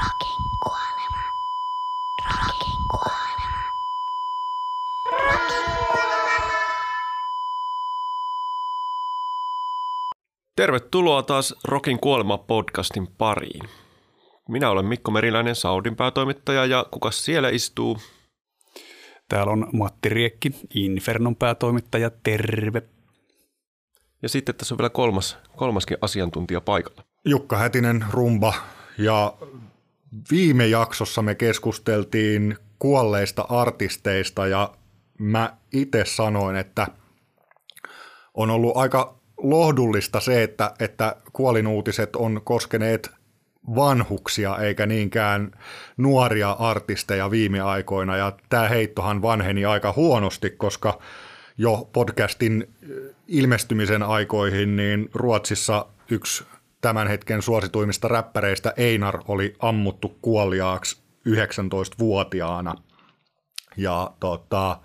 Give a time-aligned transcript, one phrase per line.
[0.00, 1.22] Rokin kuolema.
[2.26, 3.58] Rokin kuolema.
[5.12, 6.52] Rokin kuolema.
[10.56, 13.68] Tervetuloa taas Rokin kuolema podcastin pariin.
[14.48, 17.98] Minä olen Mikko Meriläinen, Saudin päätoimittaja ja kuka siellä istuu?
[19.28, 22.82] Täällä on Matti Riekki, Infernon päätoimittaja, terve.
[24.22, 27.02] Ja sitten tässä on vielä kolmas, kolmaskin asiantuntija paikalla.
[27.24, 28.54] Jukka Hätinen, rumba.
[28.98, 29.34] Ja
[30.30, 34.72] viime jaksossa me keskusteltiin kuolleista artisteista ja
[35.18, 36.86] mä itse sanoin, että
[38.34, 43.10] on ollut aika lohdullista se, että, että kuolinuutiset on koskeneet
[43.74, 45.50] vanhuksia eikä niinkään
[45.96, 48.16] nuoria artisteja viime aikoina.
[48.16, 50.98] Ja tämä heittohan vanheni aika huonosti, koska
[51.58, 52.74] jo podcastin
[53.28, 56.44] ilmestymisen aikoihin niin Ruotsissa yksi
[56.80, 62.74] tämän hetken suosituimmista räppäreistä Einar oli ammuttu kuoliaaksi 19-vuotiaana.
[63.76, 64.80] Ja tota,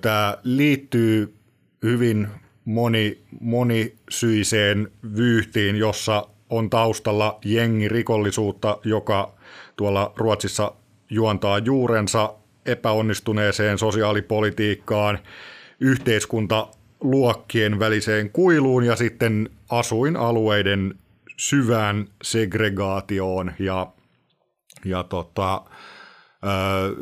[0.00, 1.34] tämä liittyy
[1.82, 2.28] hyvin
[2.64, 9.34] moni, monisyiseen vyyhtiin, jossa on taustalla jengirikollisuutta, joka
[9.76, 10.72] tuolla Ruotsissa
[11.10, 12.34] juontaa juurensa
[12.66, 15.18] epäonnistuneeseen sosiaalipolitiikkaan,
[16.98, 20.94] yhteiskuntaluokkien väliseen kuiluun ja sitten asuinalueiden
[21.36, 23.92] syvään segregaatioon ja,
[24.84, 25.62] ja tota,
[26.44, 26.96] ö,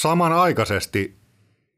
[0.00, 1.16] samanaikaisesti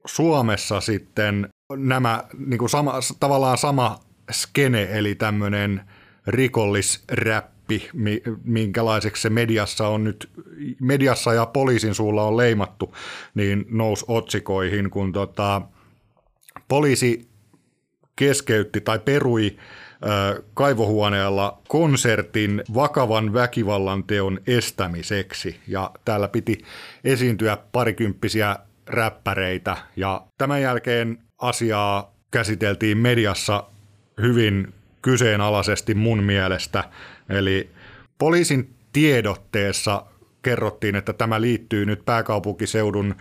[0.07, 4.01] Suomessa sitten nämä niin kuin sama, tavallaan sama
[4.33, 5.81] skene, eli tämmöinen
[6.27, 7.91] rikollisräppi,
[8.45, 10.31] minkälaiseksi se mediassa on nyt,
[10.81, 12.95] mediassa ja poliisin suulla on leimattu,
[13.35, 15.63] niin nousi otsikoihin, kun tota,
[16.69, 17.29] poliisi
[18.17, 19.57] keskeytti tai perui
[20.55, 25.61] kaivohuoneella konsertin vakavan väkivallan teon estämiseksi.
[25.69, 26.59] Ja täällä piti
[27.05, 29.77] esiintyä parikymppisiä räppäreitä.
[29.97, 33.65] Ja tämän jälkeen asiaa käsiteltiin mediassa
[34.23, 36.85] hyvin kyseenalaisesti mun mielestä.
[37.29, 37.71] Eli
[38.19, 40.07] poliisin tiedotteessa
[40.43, 43.15] kerrottiin, että tämä liittyy nyt pääkaupunkiseudun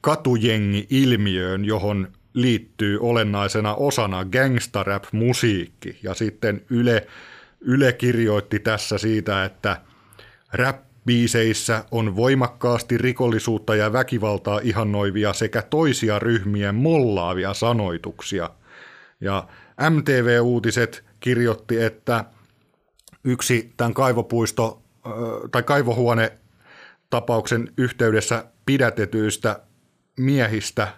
[0.00, 5.98] katujengi-ilmiöön, johon liittyy olennaisena osana gangsta-rap-musiikki.
[6.02, 7.06] Ja sitten Yle,
[7.60, 9.80] Yle kirjoitti tässä siitä, että
[10.52, 18.50] rap Biiseissä on voimakkaasti rikollisuutta ja väkivaltaa ihannoivia sekä toisia ryhmiä mollaavia sanoituksia.
[19.20, 19.48] Ja
[19.90, 22.24] MTV-uutiset kirjoitti, että
[23.24, 24.82] yksi tämän kaivopuisto
[25.50, 26.32] tai kaivohuone
[27.10, 29.60] tapauksen yhteydessä pidätetyistä
[30.16, 30.88] miehistä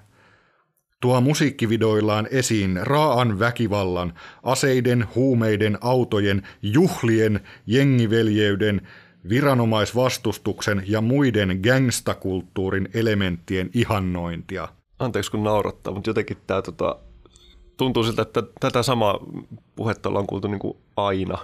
[1.01, 4.13] tuo musiikkivideoillaan esiin raaan väkivallan,
[4.43, 8.89] aseiden, huumeiden, autojen, juhlien, jengiveljeyden,
[9.29, 14.69] viranomaisvastustuksen ja muiden gangstakulttuurin elementtien ihannointia.
[14.99, 16.99] Anteeksi kun naurattaa, mutta jotenkin tämä tota,
[17.77, 19.19] tuntuu siltä, että tätä samaa
[19.77, 21.39] puhetta ollaan kuultu niin kuin aina.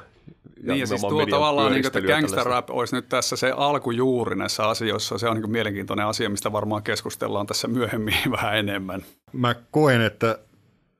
[0.62, 4.36] Ja niin ja siis tuo tavallaan, niin, että gangster rap olisi nyt tässä se alkujuuri
[4.36, 5.18] näissä asioissa.
[5.18, 9.02] Se on niin mielenkiintoinen asia, mistä varmaan keskustellaan tässä myöhemmin vähän enemmän.
[9.32, 10.38] Mä koen, että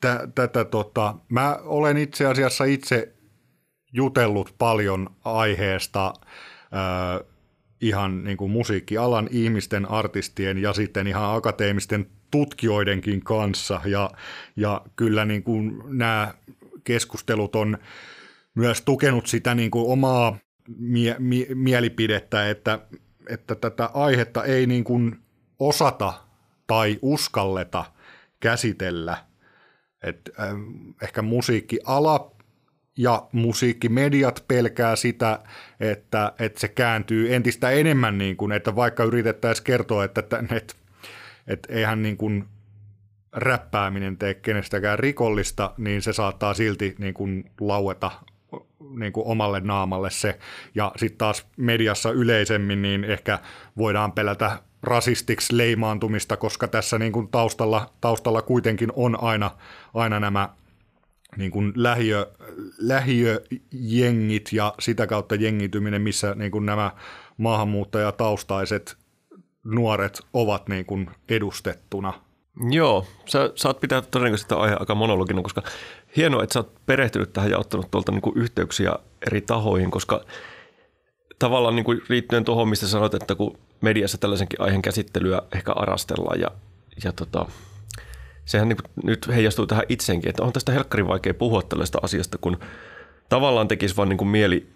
[0.01, 3.13] t- tätä tota, mä olen itse asiassa itse
[3.93, 6.13] jutellut paljon aiheesta–
[6.75, 7.27] äh,
[7.81, 13.81] ihan niin kuin musiikkialan ihmisten, artistien ja sitten ihan akateemisten tutkijoidenkin kanssa.
[13.85, 14.11] Ja,
[14.57, 16.35] ja kyllä niin kuin nämä
[16.85, 17.79] keskustelut on
[18.55, 20.39] myös tukenut sitä niin kuin omaa
[20.79, 22.79] mie- mie- mielipidettä, että,
[23.29, 25.19] että tätä aihetta ei niin kuin
[25.59, 26.13] osata
[26.67, 27.85] tai uskalleta
[28.41, 29.17] käsitellä.
[30.03, 30.47] Et, äh,
[31.03, 32.33] ehkä musiikkiala
[32.99, 35.39] ja musiikkimediat pelkää sitä,
[35.81, 40.75] että, että se kääntyy entistä enemmän, niin kuin, että vaikka yritettäisiin kertoa, että, että, että,
[41.47, 42.45] että eihän niin kuin
[43.33, 48.11] räppääminen tee kenestäkään rikollista, niin se saattaa silti niin kuin laueta
[48.97, 50.39] niin kuin omalle naamalle se.
[50.75, 53.39] Ja sitten taas mediassa yleisemmin, niin ehkä
[53.77, 59.51] voidaan pelätä rasistiksi leimaantumista, koska tässä niin kuin taustalla, taustalla kuitenkin on aina,
[59.95, 60.49] aina nämä
[61.37, 62.33] niin kuin lähiö,
[62.79, 66.91] lähiöjengit ja sitä kautta jengityminen, missä niin kuin nämä
[67.37, 68.97] maahanmuuttajataustaiset
[69.65, 72.32] nuoret ovat niin kuin edustettuna.
[72.71, 75.63] Joo, sä saat pitää todennäköisesti aihe aika monologinen, koska
[76.17, 78.93] hienoa, että sä oot perehtynyt tähän ja ottanut tuolta niin kuin yhteyksiä
[79.27, 80.25] eri tahoihin, koska
[81.39, 86.41] tavallaan niin kuin liittyen tuohon, mistä sanot, että kun mediassa tällaisenkin aiheen käsittelyä ehkä arastellaan
[86.41, 86.49] ja,
[87.05, 87.47] ja tota,
[88.45, 92.57] sehän niin nyt heijastuu tähän itseenkin, että on tästä helkkarin vaikea puhua tällaista asiasta, kun
[93.29, 94.67] tavallaan tekisi vaan niin kuin mieli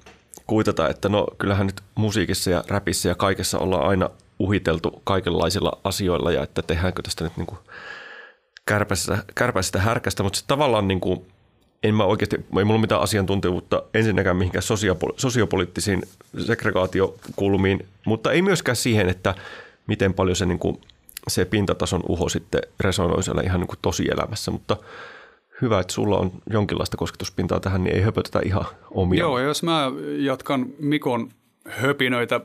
[0.46, 6.32] kuitata, että no kyllähän nyt musiikissa ja räpissä ja kaikessa ollaan aina uhiteltu kaikenlaisilla asioilla
[6.32, 7.58] ja että tehdäänkö tästä nyt niin kuin
[9.34, 11.26] kärpäistä härkästä, mutta se tavallaan niin kuin,
[11.82, 16.02] en mä oikeasti, ei mulla mitään asiantuntijuutta ensinnäkään mihinkään sosiopoli- sosiopoliittisiin
[16.46, 19.34] segregaatiokulmiin, mutta ei myöskään siihen, että
[19.86, 20.80] miten paljon se, niin kuin,
[21.28, 24.76] se pintatason uho sitten resonoi siellä ihan niin kuin tosielämässä, mutta
[25.62, 29.20] hyvä, että sulla on jonkinlaista kosketuspintaa tähän, niin ei höpötetä ihan omia.
[29.20, 31.30] Joo, jos mä jatkan Mikon
[31.68, 32.40] höpinöitä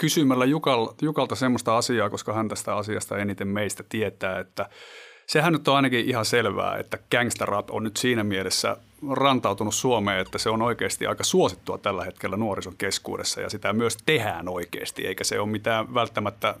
[0.00, 4.68] kysymällä Jukalta, Jukalta semmoista asiaa, koska hän tästä asiasta eniten meistä tietää, että–
[5.30, 8.76] sehän nyt on ainakin ihan selvää, että gangsterrap on nyt siinä mielessä
[9.10, 13.96] rantautunut Suomeen, että se on oikeasti aika suosittua tällä hetkellä nuorison keskuudessa ja sitä myös
[14.06, 16.54] tehdään oikeasti, eikä se ole mitään välttämättä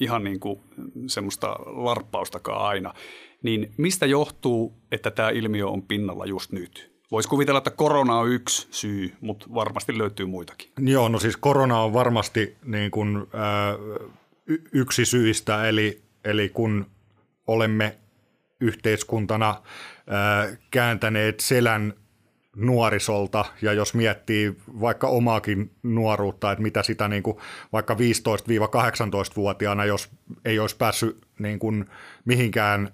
[0.00, 0.60] ihan niin kuin
[1.06, 2.94] semmoista larppaustakaan aina.
[3.42, 6.87] Niin mistä johtuu, että tämä ilmiö on pinnalla just nyt?
[7.10, 10.70] Voisi kuvitella, että korona on yksi syy, mutta varmasti löytyy muitakin.
[10.78, 14.04] Joo, no siis korona on varmasti niin kuin, äh,
[14.72, 16.86] yksi syistä, eli, eli kun
[17.46, 17.98] olemme
[18.60, 19.62] yhteiskuntana
[20.70, 21.94] kääntäneet selän
[22.56, 27.36] nuorisolta, ja jos miettii vaikka omaakin nuoruutta, että mitä sitä niin kuin
[27.72, 30.10] vaikka 15-18-vuotiaana, jos
[30.44, 31.86] ei olisi päässyt niin kuin
[32.24, 32.90] mihinkään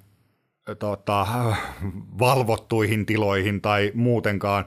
[0.78, 1.26] tota,
[2.18, 4.64] valvottuihin tiloihin tai muutenkaan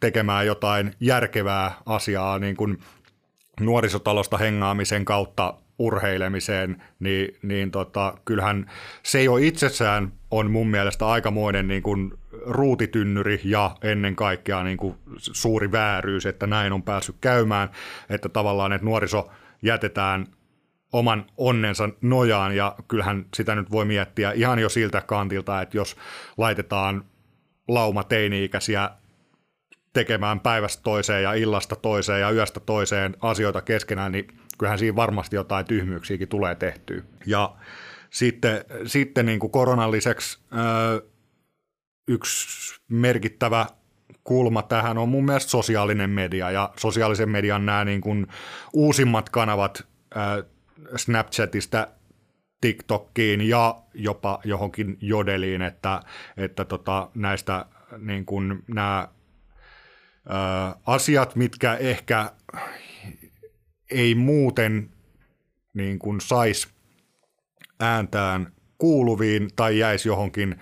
[0.00, 2.78] tekemään jotain järkevää asiaa niin kuin
[3.60, 8.70] nuorisotalosta hengaamisen kautta urheilemiseen, niin, niin tota, kyllähän
[9.02, 12.12] se jo itsessään on mun mielestä aikamoinen niin kuin
[12.46, 17.68] ruutitynnyri ja ennen kaikkea niin kuin suuri vääryys, että näin on päässyt käymään,
[18.08, 19.30] että tavallaan että nuoriso
[19.62, 20.26] jätetään
[20.94, 25.96] oman onnensa nojaan ja kyllähän sitä nyt voi miettiä ihan jo siltä kantilta, että jos
[26.36, 27.04] laitetaan
[27.68, 28.90] lauma teini-ikäisiä
[29.92, 34.26] tekemään päivästä toiseen ja illasta toiseen ja yöstä toiseen asioita keskenään, niin
[34.58, 37.02] kyllähän siinä varmasti jotain tyhmyyksiäkin tulee tehtyä.
[37.26, 37.54] Ja
[38.10, 40.38] sitten, sitten niin kuin koronan lisäksi
[42.08, 43.66] yksi merkittävä
[44.24, 48.26] kulma tähän on mun mielestä sosiaalinen media ja sosiaalisen median nämä niin kuin
[48.72, 49.86] uusimmat kanavat
[50.96, 51.88] Snapchatista
[52.60, 56.02] TikTokkiin ja jopa johonkin jodeliin, että,
[56.36, 57.66] että tota, näistä
[57.98, 59.08] niin kuin nämä
[60.86, 62.32] asiat, mitkä ehkä
[63.90, 64.90] ei muuten
[65.74, 66.68] niin kuin sais
[67.80, 70.56] ääntään kuuluviin tai jäisi johonkin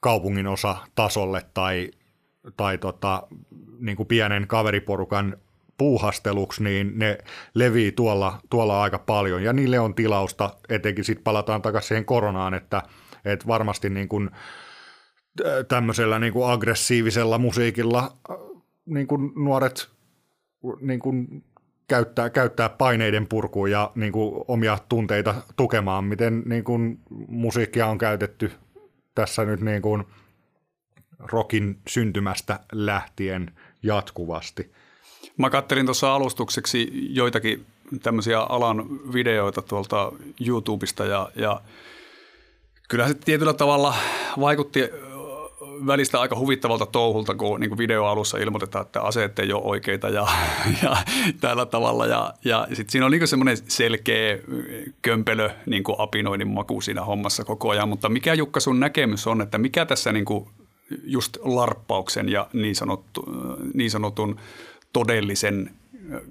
[0.00, 1.90] kaupungin osa tasolle tai,
[2.56, 3.26] tai tota,
[3.78, 5.36] niin kuin pienen kaveriporukan
[5.78, 7.18] puuhasteluksi, niin ne
[7.54, 12.54] levii tuolla, tuolla aika paljon ja niille on tilausta, etenkin sitten palataan takaisin siihen koronaan,
[12.54, 12.82] että,
[13.24, 14.30] että varmasti niin kuin
[15.68, 18.16] tämmöisellä niin kuin aggressiivisella musiikilla
[18.86, 19.90] niin kuin nuoret
[20.80, 21.44] niin kuin
[21.88, 27.98] käyttää, käyttää paineiden purkuun ja niin kuin, omia tunteita tukemaan, miten niin kuin, musiikkia on
[27.98, 28.52] käytetty
[29.14, 30.04] tässä nyt niin kuin,
[31.18, 34.72] rokin syntymästä lähtien jatkuvasti.
[35.36, 37.66] Mä kattelin tuossa alustukseksi joitakin
[38.02, 40.12] tämmöisiä alan videoita tuolta
[40.46, 41.60] YouTubesta ja, ja
[42.88, 43.94] kyllä se tietyllä tavalla
[44.40, 44.80] vaikutti
[45.86, 50.26] välistä aika huvittavalta touhulta, kun niin kuin videoalussa ilmoitetaan, että aseet ei ole oikeita ja,
[50.82, 50.96] ja
[51.40, 52.06] tällä tavalla.
[52.06, 54.38] Ja, ja sitten siinä on niin semmoinen selkeä
[55.02, 57.88] kömpelö niin kuin apinoinnin maku siinä hommassa koko ajan.
[57.88, 60.48] Mutta mikä Jukka sun näkemys on, että mikä tässä niin kuin
[61.04, 63.24] just larppauksen ja niin, sanottu,
[63.74, 64.40] niin sanotun
[64.94, 65.70] todellisen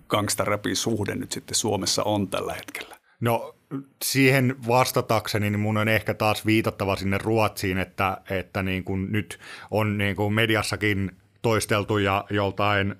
[0.07, 2.95] gangsterrapin suhde nyt sitten Suomessa on tällä hetkellä?
[3.19, 3.55] No
[4.03, 9.39] siihen vastatakseni niin mun on ehkä taas viitattava sinne Ruotsiin, että, että niin kuin nyt
[9.71, 12.95] on niin kuin mediassakin toisteltu ja joltain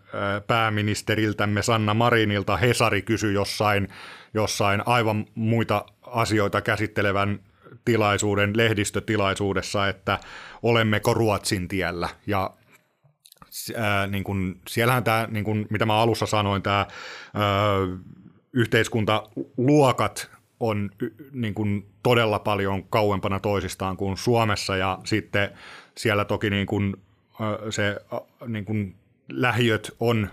[0.48, 3.88] pääministeriltämme Sanna Marinilta Hesari kysyi jossain,
[4.34, 7.40] jossain aivan muita asioita käsittelevän
[7.86, 10.20] tilaisuuden, lehdistötilaisuudessa, että
[10.64, 12.10] olemmeko Ruotsin tiellä.
[12.28, 12.52] Ja
[13.76, 16.88] ää, niin kun, siellähän tämä, niin kun, mitä mä alussa sanoin, tämä
[18.54, 20.90] yhteiskuntaluokat on
[21.32, 25.50] niin kuin todella paljon kauempana toisistaan kuin Suomessa ja sitten
[25.98, 26.96] siellä toki niin kuin,
[27.70, 27.96] se
[28.48, 28.96] niin kuin
[29.30, 30.30] lähiöt on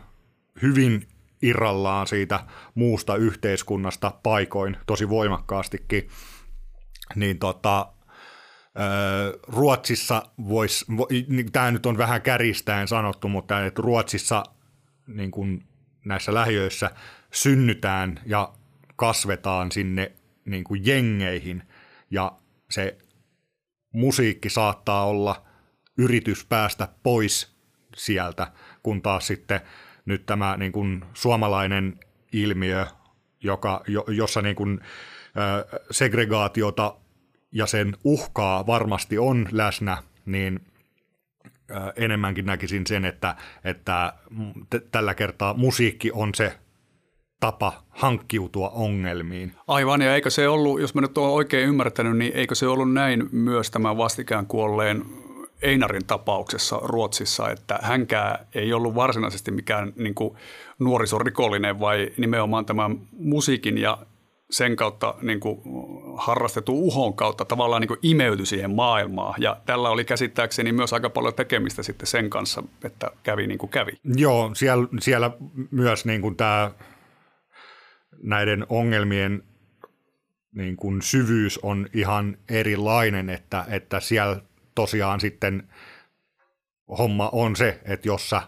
[0.62, 1.08] hyvin
[1.42, 2.40] irrallaan siitä
[2.74, 6.08] muusta yhteiskunnasta paikoin tosi voimakkaastikin,
[7.14, 7.92] niin tota,
[9.48, 10.84] Ruotsissa voisi,
[11.28, 14.44] niin tämä nyt on vähän käristäen sanottu, mutta että Ruotsissa
[15.06, 15.64] niin kuin
[16.04, 16.90] näissä lähiöissä
[17.32, 18.52] synnytään ja
[18.96, 20.12] kasvetaan sinne
[20.44, 21.62] niin kuin jengeihin.
[22.10, 22.32] Ja
[22.70, 22.98] se
[23.92, 25.46] musiikki saattaa olla
[25.98, 27.56] yritys päästä pois
[27.96, 29.60] sieltä, kun taas sitten
[30.04, 32.00] nyt tämä niin kuin suomalainen
[32.32, 32.86] ilmiö,
[33.40, 34.80] joka, jo, jossa niin kuin,
[35.90, 36.96] segregaatiota
[37.52, 40.60] ja sen uhkaa varmasti on läsnä, niin
[41.96, 44.12] enemmänkin näkisin sen, että, että
[44.90, 46.58] tällä kertaa musiikki on se
[47.40, 49.52] tapa hankkiutua ongelmiin.
[49.66, 52.92] Aivan, ja eikö se ollut, jos mä nyt olen oikein ymmärtänyt, niin eikö se ollut
[52.92, 55.04] näin myös tämän vastikään kuolleen
[55.62, 60.36] Einarin tapauksessa Ruotsissa, että hänkään ei ollut varsinaisesti mikään niin kuin
[60.78, 63.98] nuorisorikollinen, vai nimenomaan tämän musiikin ja
[64.50, 65.60] sen kautta niin kuin
[66.16, 69.42] harrastetun uhon kautta tavallaan niin kuin imeytyi siihen maailmaan.
[69.42, 73.70] Ja tällä oli käsittääkseni myös aika paljon tekemistä sitten sen kanssa, että kävi niin kuin
[73.70, 73.92] kävi.
[74.16, 75.30] Joo, siellä, siellä
[75.70, 76.70] myös niin kuin tämä
[78.22, 79.42] näiden ongelmien
[80.54, 84.40] niin kuin syvyys on ihan erilainen, että, että siellä
[84.74, 85.68] tosiaan sitten
[86.98, 88.42] homma on se, että jos sä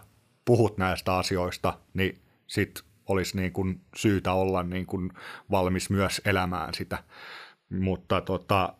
[0.45, 2.17] puhut näistä asioista, niin
[2.47, 5.11] sit olisi niin kuin syytä olla niin kuin
[5.51, 7.03] valmis myös elämään sitä.
[7.69, 8.73] Mutta tota,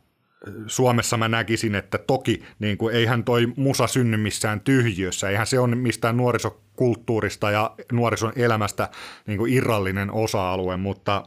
[0.68, 5.60] Suomessa mä näkisin, että toki niin kuin, eihän toi musa synny missään tyhjiössä, eihän se
[5.60, 8.90] ole mistään nuorisokulttuurista ja nuorison elämästä
[9.28, 11.24] niin kuin irrallinen osa-alue, mutta,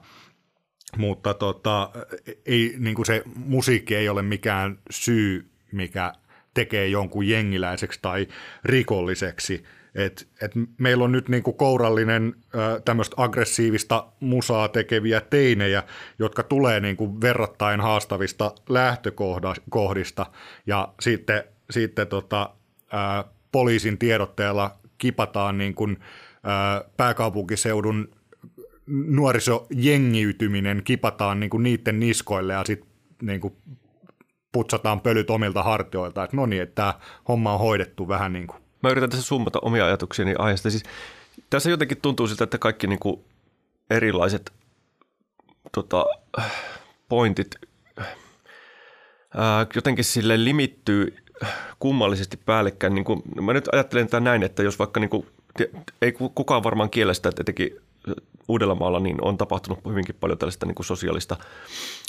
[0.97, 1.91] mutta tota,
[2.47, 6.13] ei, niin kuin se musiikki ei ole mikään syy, mikä
[6.55, 8.27] tekee jonkun jengiläiseksi tai
[8.65, 9.65] rikolliseksi.
[9.97, 12.35] Et, et meillä on nyt niinku kourallinen
[12.85, 15.83] tämmöistä aggressiivista musaa tekeviä teinejä,
[16.19, 20.27] jotka tulee niinku verrattain haastavista lähtökohdista.
[20.67, 22.51] Ja sitten, sitten tota,
[22.93, 25.89] ää, poliisin tiedotteella kipataan niinku,
[26.43, 28.09] ää, pääkaupunkiseudun
[28.87, 32.91] nuorisojengiytyminen kipataan niinku niiden niskoille ja sitten
[33.23, 33.57] niinku
[34.53, 36.95] putsataan pölyt omilta hartioilta, että no niin, että tämä
[37.29, 40.71] homma on hoidettu vähän niin kuin Mä yritän tässä summata omia ajatuksiani aiheesta.
[40.71, 40.83] Siis,
[41.51, 43.25] tässä jotenkin tuntuu siltä, että kaikki niin kuin
[43.91, 44.53] erilaiset
[45.73, 46.07] tota,
[47.09, 47.55] pointit
[49.35, 51.17] ää, jotenkin sille limittyy
[51.79, 52.95] kummallisesti päällekkäin.
[52.95, 55.27] Niin kuin, mä nyt ajattelen tätä näin, että jos vaikka niin kuin,
[56.03, 57.77] ei kukaan varmaan kiellä sitä, että etenkin
[58.49, 61.37] Uudellamaalla niin on tapahtunut hyvinkin paljon tällaista niin kuin sosiaalista,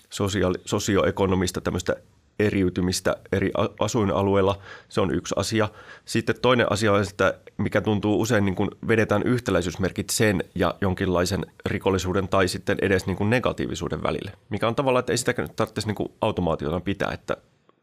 [0.10, 1.96] sosiaali, sosioekonomista tämmöistä
[2.40, 4.60] eriytymistä eri asuinalueilla.
[4.90, 5.70] Se on yksi asia.
[6.06, 11.46] Sitten toinen asia on, että mikä tuntuu usein niin kuin vedetään yhtäläisyysmerkit sen ja jonkinlaisen
[11.66, 14.32] rikollisuuden tai sitten edes niin kuin negatiivisuuden välille.
[14.50, 17.38] Mikä on tavallaan, että ei sitä tarvitsisi niin kuin automaationa pitää, että,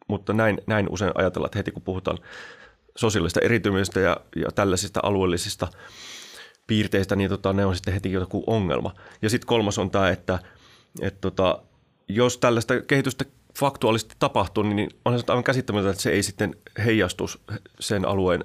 [0.08, 2.18] mutta näin, näin usein ajatellaan, että heti kun puhutaan
[2.96, 5.68] sosiaalista eritymistä ja, ja tällaisista alueellisista
[6.66, 8.94] piirteistä, niin tota, ne on sitten heti joku ongelma.
[9.22, 10.38] Ja sitten kolmas on tämä, että,
[11.00, 11.62] että tota,
[12.08, 13.24] jos tällaista kehitystä
[13.58, 17.42] faktuaalisesti tapahtuu, niin on se aivan käsittämätöntä, että se ei sitten heijastus
[17.80, 18.44] sen alueen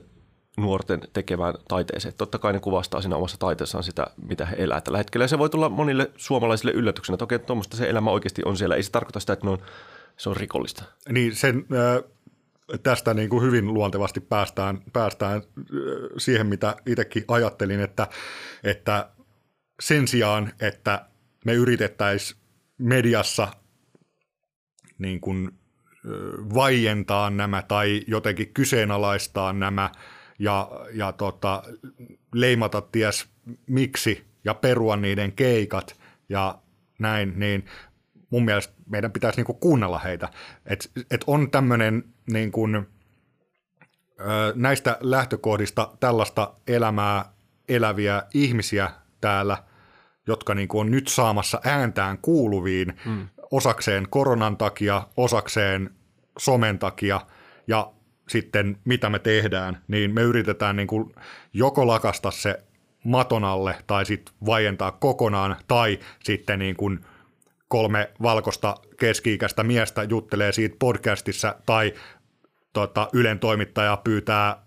[0.57, 2.13] nuorten tekemään taiteeseen.
[2.17, 5.23] Totta kai ne kuvastaa siinä omassa taiteessaan sitä, mitä he elävät tällä hetkellä.
[5.23, 8.75] Ja se voi tulla monille suomalaisille yllätyksenä, että okei, tuommoista se elämä oikeasti on siellä.
[8.75, 9.57] Ei se tarkoita sitä, että ne on,
[10.17, 10.83] se on rikollista.
[11.09, 11.65] Niin sen,
[12.83, 15.41] tästä niin kuin hyvin luontevasti päästään, päästään
[16.17, 18.07] siihen, mitä itsekin ajattelin, että,
[18.63, 19.09] että
[19.79, 21.05] sen sijaan, että
[21.45, 22.39] me yritettäisiin
[22.77, 23.47] mediassa
[24.99, 25.51] niin kuin
[26.53, 29.91] vaientaa nämä tai jotenkin kyseenalaistaa nämä
[30.39, 31.63] ja, ja tota,
[32.33, 33.27] leimata ties
[33.67, 36.59] miksi ja perua niiden keikat ja
[36.99, 37.65] näin, niin
[38.29, 40.29] mun mielestä meidän pitäisi niinku kuunnella heitä.
[40.65, 42.67] Et, et on tämmöinen niinku,
[44.55, 47.25] näistä lähtökohdista tällaista elämää
[47.69, 48.91] eläviä ihmisiä
[49.21, 49.63] täällä,
[50.27, 55.89] jotka niinku on nyt saamassa ääntään kuuluviin, mm osakseen koronan takia, osakseen
[56.37, 57.21] somen takia
[57.67, 57.91] ja
[58.29, 61.13] sitten mitä me tehdään, niin me yritetään niin kuin
[61.53, 62.59] joko lakasta se
[63.03, 66.99] maton alle tai sitten vaientaa kokonaan tai sitten niin kuin
[67.67, 71.93] kolme valkoista keski-ikäistä miestä juttelee siitä podcastissa tai
[72.73, 74.63] tota, Ylen toimittaja pyytää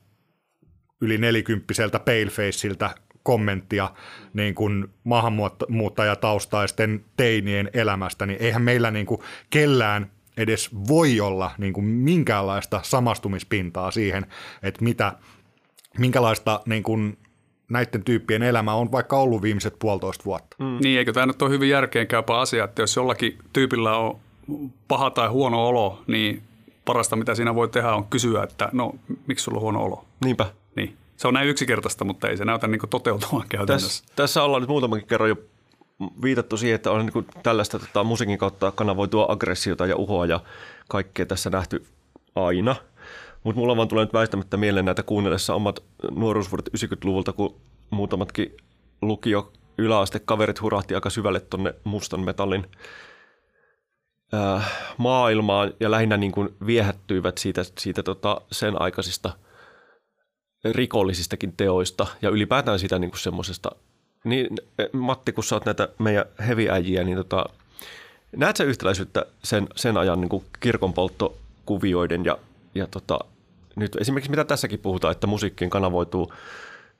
[1.00, 3.90] yli nelikymppiseltä palefaceiltä kommenttia
[4.34, 11.72] niin kuin maahanmuuttajataustaisten teinien elämästä, niin eihän meillä niin kuin kellään edes voi olla niin
[11.72, 14.26] kuin minkäänlaista samastumispintaa siihen,
[14.62, 15.12] että mitä,
[15.98, 17.18] minkälaista niin kuin
[17.68, 20.56] näiden tyyppien elämä on vaikka ollut viimeiset puolitoista vuotta.
[20.58, 20.78] Mm.
[20.82, 24.20] Niin, eikö tämä nyt ole hyvin järkeenkäypä asia, että jos jollakin tyypillä on
[24.88, 26.42] paha tai huono olo, niin
[26.84, 28.94] parasta mitä siinä voi tehdä on kysyä, että no
[29.26, 30.04] miksi sulla on huono olo?
[30.24, 30.46] Niinpä.
[30.76, 30.96] Niin.
[31.22, 34.02] Se on näin yksinkertaista, mutta ei se näytä niin toteutumaan käytännössä.
[34.02, 35.36] Tässä, tässä ollaan nyt muutamankin kerran jo
[36.22, 40.40] viitattu siihen, että on niin tällaista tota, musiikin kautta kanavoitua aggressiota ja uhoa ja
[40.88, 41.86] kaikkea tässä nähty
[42.34, 42.76] aina.
[43.44, 47.60] Mutta mulla vaan tulee nyt väistämättä mieleen näitä kuunnellessa omat nuoruusvuodet 90-luvulta, kun
[47.90, 48.56] muutamatkin
[49.02, 52.66] lukio yläastekaverit hurahti aika syvälle tonne mustan metallin
[54.34, 59.32] äh, maailmaan ja lähinnä niin kuin viehättyivät siitä, siitä tota sen aikaisista
[60.64, 63.70] rikollisistakin teoista ja ylipäätään sitä niin kuin semmoisesta.
[64.24, 64.48] Niin,
[64.92, 67.44] Matti, kun sä oot näitä meidän heviäjiä, niin tota,
[68.36, 72.38] näet sä yhtäläisyyttä sen, sen ajan niin kuin kirkonpolttokuvioiden ja,
[72.74, 73.18] ja tota,
[73.76, 76.32] nyt esimerkiksi mitä tässäkin puhutaan, että musiikkiin kanavoituu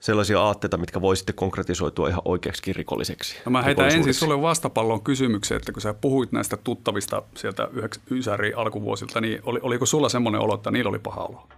[0.01, 3.37] sellaisia aatteita, mitkä voi sitten konkretisoitua ihan oikeaksi rikolliseksi.
[3.45, 7.69] No mä heitän ensin sulle vastapallon kysymyksen, että kun sä puhuit näistä tuttavista sieltä
[8.11, 11.49] Ysäri alkuvuosilta, niin oli, oliko sulla semmoinen olo, että niillä oli paha olo?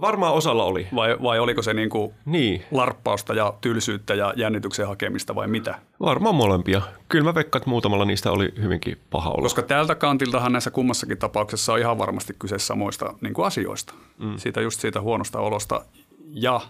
[0.00, 0.86] Varmaan osalla oli.
[0.94, 2.64] Vai, vai oliko se niin kuin niin.
[2.70, 5.78] larppausta ja tylsyyttä ja jännityksen hakemista vai mitä?
[6.00, 6.82] Varmaan molempia.
[7.08, 9.42] Kyllä mä veikkaan, että muutamalla niistä oli hyvinkin paha olo.
[9.42, 13.94] Koska tältä kantiltahan näissä kummassakin tapauksessa on ihan varmasti kyse samoista niin kuin asioista.
[14.18, 14.36] Mm.
[14.36, 15.84] Siitä just siitä huonosta olosta
[16.30, 16.60] ja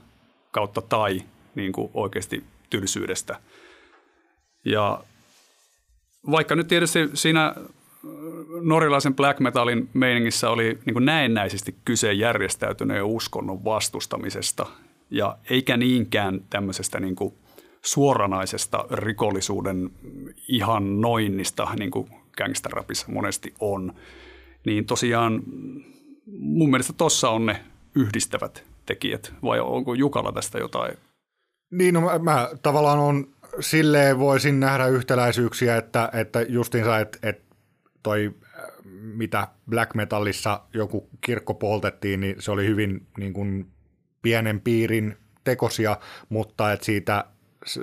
[0.51, 1.23] kautta tai
[1.55, 3.41] niin kuin oikeasti tylsyydestä.
[4.65, 5.01] Ja
[6.31, 7.55] vaikka nyt tietysti siinä
[8.63, 14.67] norilaisen black metalin meiningissä oli niin kuin näennäisesti kyse järjestäytyneen uskonnon vastustamisesta
[15.11, 17.35] ja eikä niinkään tämmöisestä niin kuin
[17.83, 19.91] suoranaisesta rikollisuuden
[20.49, 23.95] ihan noinnista, niin kuin gangsterrapissa monesti on.
[24.67, 25.43] Niin tosiaan
[26.39, 27.65] mun mielestä tossa on ne
[27.95, 30.97] yhdistävät tekijät, vai onko Jukalla tästä jotain?
[31.71, 33.29] Niin, no mä, mä tavallaan on,
[33.61, 37.48] silleen voisin nähdä yhtäläisyyksiä, että, että justiinsa, että, että
[38.03, 38.35] toi
[39.03, 43.71] mitä black metallissa joku kirkko poltettiin, niin se oli hyvin niin kuin
[44.23, 45.97] pienen piirin tekosia,
[46.29, 47.25] mutta että siitä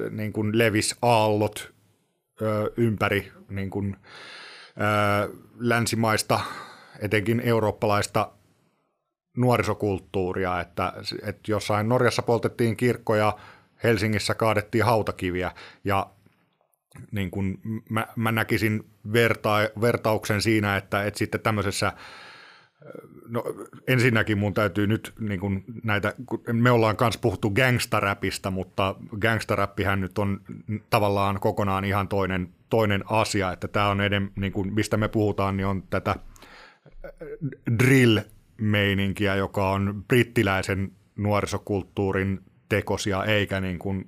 [0.09, 1.73] niin kuin levis aallot
[2.41, 3.95] ö, ympäri niin kuin,
[5.25, 6.39] ö, länsimaista,
[6.99, 8.31] etenkin eurooppalaista
[9.37, 13.37] nuorisokulttuuria, että, että jossain Norjassa poltettiin kirkkoja,
[13.83, 15.51] Helsingissä kaadettiin hautakiviä
[15.83, 16.09] ja
[17.11, 21.93] niin kuin mä, mä näkisin verta, vertauksen siinä, että, että sitten tämmöisessä
[23.29, 23.43] No
[23.87, 26.13] ensinnäkin mun täytyy nyt niin kuin näitä,
[26.53, 30.41] me ollaan myös puhuttu gangstaräpistä, mutta gangstaräppihän nyt on
[30.89, 35.57] tavallaan kokonaan ihan toinen, toinen asia, että tämä on edem, niin kuin, mistä me puhutaan,
[35.57, 36.15] niin on tätä
[37.79, 44.07] drill-meininkiä, joka on brittiläisen nuorisokulttuurin tekosia, eikä niin kuin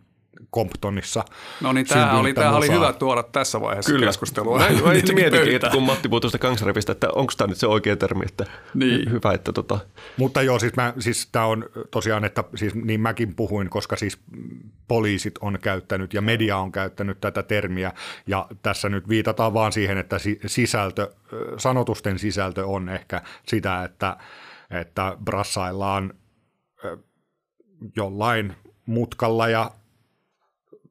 [0.55, 1.25] Comptonissa.
[1.61, 4.05] No niin, tämä oli, tämä oli hyvä tuoda tässä vaiheessa Kyllä.
[4.05, 4.59] keskustelua.
[4.59, 7.67] Mä, mä itse mietinkin, että kun Matti puhui tuosta gangsaripista, että onko tämä nyt se
[7.67, 9.11] oikea termi, että niin.
[9.11, 9.79] hyvä, että tota.
[10.17, 14.19] Mutta joo, siis, mä, siis tämä on tosiaan, että siis niin mäkin puhuin, koska siis
[14.87, 17.91] poliisit on käyttänyt ja media on käyttänyt tätä termiä
[18.27, 21.11] ja tässä nyt viitataan vaan siihen, että sisältö,
[21.57, 24.17] sanotusten sisältö on ehkä sitä, että,
[24.71, 26.13] että brassaillaan
[27.95, 29.71] jollain mutkalla ja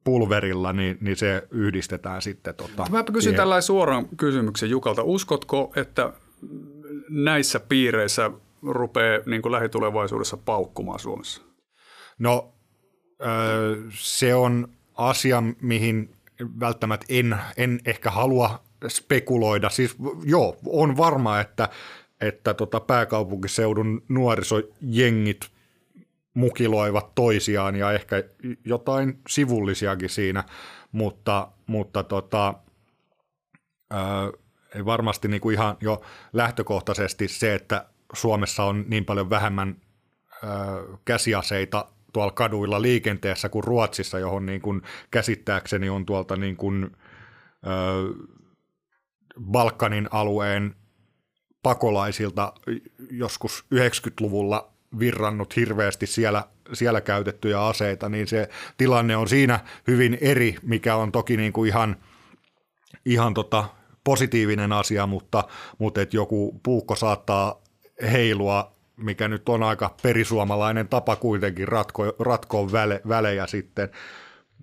[0.07, 2.55] pulverilla, niin, niin se yhdistetään sitten.
[2.55, 5.03] Tota, Mä kysyn tällainen suoran kysymyksen Jukalta.
[5.03, 6.13] Uskotko, että
[7.09, 11.41] näissä piireissä rupeaa niin kuin lähitulevaisuudessa paukkumaan Suomessa?
[12.19, 12.53] No
[13.89, 16.15] se on asia, mihin
[16.59, 19.69] välttämättä en, en ehkä halua spekuloida.
[19.69, 21.69] Siis joo, on varma, että,
[22.21, 25.39] että tota pääkaupunkiseudun nuorisojengit–
[26.37, 28.23] mukiloivat toisiaan ja ehkä
[28.65, 30.43] jotain sivullisiakin siinä,
[30.91, 32.53] mutta, mutta tota,
[33.91, 34.29] ää,
[34.75, 36.01] ei varmasti niin kuin ihan jo
[36.33, 39.75] lähtökohtaisesti se, että Suomessa on niin paljon vähemmän
[40.43, 40.51] ää,
[41.05, 46.97] käsiaseita tuolla kaduilla liikenteessä kuin Ruotsissa, johon niin kuin käsittääkseni on tuolta niin kuin,
[47.65, 47.73] ää,
[49.41, 50.75] Balkanin alueen
[51.63, 52.53] pakolaisilta
[53.11, 60.55] joskus 90-luvulla virrannut hirveästi siellä, siellä käytettyjä aseita, niin se tilanne on siinä hyvin eri,
[60.61, 61.95] mikä on toki niin kuin ihan,
[63.05, 63.69] ihan tota
[64.03, 65.43] positiivinen asia, mutta,
[65.77, 67.61] mutta että joku puukko saattaa
[68.11, 73.89] heilua, mikä nyt on aika perisuomalainen tapa kuitenkin ratko, ratkoa väle, välejä sitten,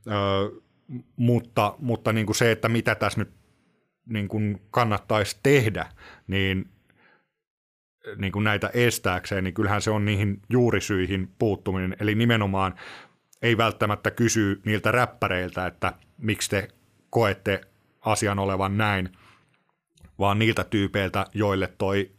[0.06, 0.60] ö,
[1.16, 3.30] mutta, mutta niin kuin se, että mitä tässä nyt
[4.06, 5.86] niin kuin kannattaisi tehdä,
[6.26, 6.68] niin
[8.16, 11.96] niin kuin näitä estääkseen, niin kyllähän se on niihin juurisyihin puuttuminen.
[12.00, 12.74] Eli nimenomaan
[13.42, 16.68] ei välttämättä kysy niiltä räppäreiltä, että miksi te
[17.10, 17.60] koette
[18.00, 19.08] asian olevan näin,
[20.18, 22.10] vaan niiltä tyypeiltä, joille toi,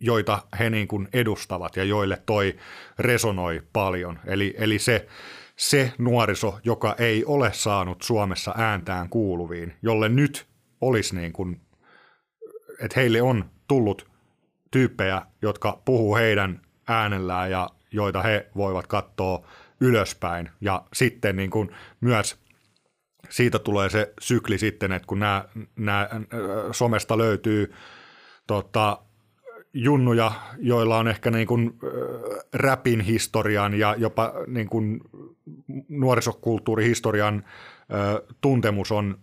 [0.00, 2.56] joita he niin kuin edustavat ja joille toi
[2.98, 4.18] resonoi paljon.
[4.26, 5.08] Eli, eli se,
[5.56, 10.46] se nuoriso, joka ei ole saanut Suomessa ääntään kuuluviin, jolle nyt
[10.80, 11.60] olisi niin kuin,
[12.80, 14.15] että heille on tullut
[14.70, 19.46] tyyppejä, jotka puhuu heidän äänellään ja joita he voivat katsoa
[19.80, 20.50] ylöspäin.
[20.60, 22.38] Ja sitten niin kuin myös
[23.28, 25.44] siitä tulee se sykli sitten, että kun nämä,
[25.76, 26.08] nämä
[26.72, 27.74] somesta löytyy
[28.46, 28.98] tota,
[29.74, 35.00] junnuja, joilla on ehkä niin kuin, äh, räpin historian ja jopa niin kuin
[35.88, 39.18] nuorisokulttuurihistorian äh, tuntemus on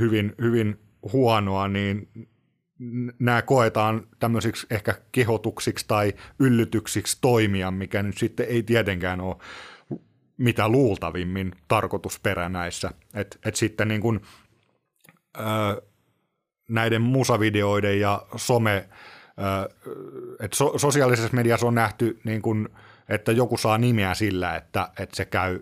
[0.00, 0.78] hyvin, hyvin
[1.12, 2.08] huonoa, niin
[3.18, 9.36] nämä koetaan tämmöisiksi ehkä kehotuksiksi tai yllytyksiksi toimia, mikä nyt sitten ei tietenkään ole
[10.36, 12.90] mitä luultavimmin tarkoitusperä näissä.
[13.14, 14.20] Et, et sitten niin kuin,
[15.38, 15.82] ö,
[16.68, 18.88] näiden musavideoiden ja some,
[20.40, 22.68] että so, sosiaalisessa mediassa on nähty, niin kuin,
[23.08, 25.60] että joku saa nimeä sillä, että, että se käy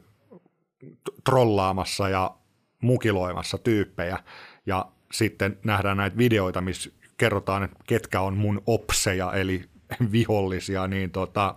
[1.24, 2.36] trollaamassa ja
[2.82, 4.18] mukiloimassa tyyppejä
[4.66, 9.64] ja sitten nähdään näitä videoita, missä kerrotaan, että ketkä on mun opseja, eli
[10.12, 11.54] vihollisia, niin tota,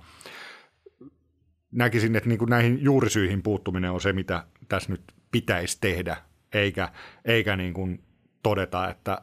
[1.72, 6.18] näkisin, että niin kuin näihin juurisyihin puuttuminen on se, mitä tässä nyt pitäisi tehdä,
[6.54, 6.90] eikä,
[7.26, 8.04] eikä niin kuin
[8.44, 9.22] todeta, että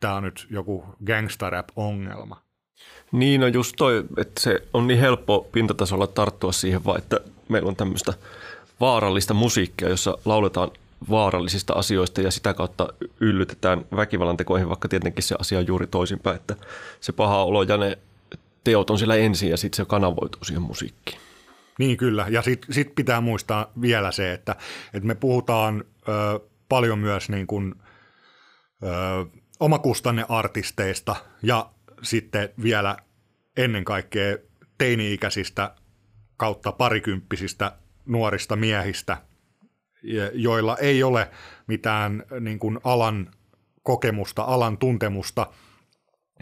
[0.00, 2.42] tämä on nyt joku gangsta-rap-ongelma.
[3.12, 7.68] Niin, no just toi, että se on niin helppo pintatasolla tarttua siihen vaan, että meillä
[7.68, 8.12] on tämmöistä
[8.80, 10.70] vaarallista musiikkia, jossa lauletaan
[11.10, 12.88] vaarallisista asioista ja sitä kautta
[13.20, 16.56] yllytetään väkivallan tekoihin, vaikka tietenkin se asia on juuri toisinpäin, että
[17.00, 17.98] se paha olo ja ne
[18.64, 21.18] teot on siellä ensin ja sitten se kanavoituu siihen musiikkiin.
[21.78, 24.56] Niin kyllä, ja sitten sit pitää muistaa vielä se, että,
[24.94, 27.74] että me puhutaan ö, paljon myös niin kuin,
[28.82, 28.86] ö,
[29.60, 31.70] omakustanneartisteista ja
[32.02, 32.96] sitten vielä
[33.56, 34.36] ennen kaikkea
[34.78, 35.74] teini-ikäisistä
[36.36, 37.72] kautta parikymppisistä
[38.06, 39.16] nuorista miehistä,
[40.32, 41.30] joilla ei ole
[41.66, 43.30] mitään niin kuin alan
[43.82, 45.46] kokemusta, alan tuntemusta,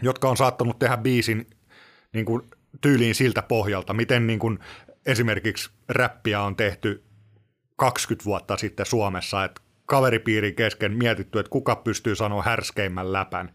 [0.01, 1.47] jotka on saattanut tehdä biisin
[2.13, 2.41] niin kuin
[2.81, 4.59] tyyliin siltä pohjalta, miten niin kuin
[5.05, 7.03] esimerkiksi räppiä on tehty
[7.75, 13.53] 20 vuotta sitten Suomessa, että kaveripiirin kesken mietitty, että kuka pystyy sanoa härskeimmän läpän.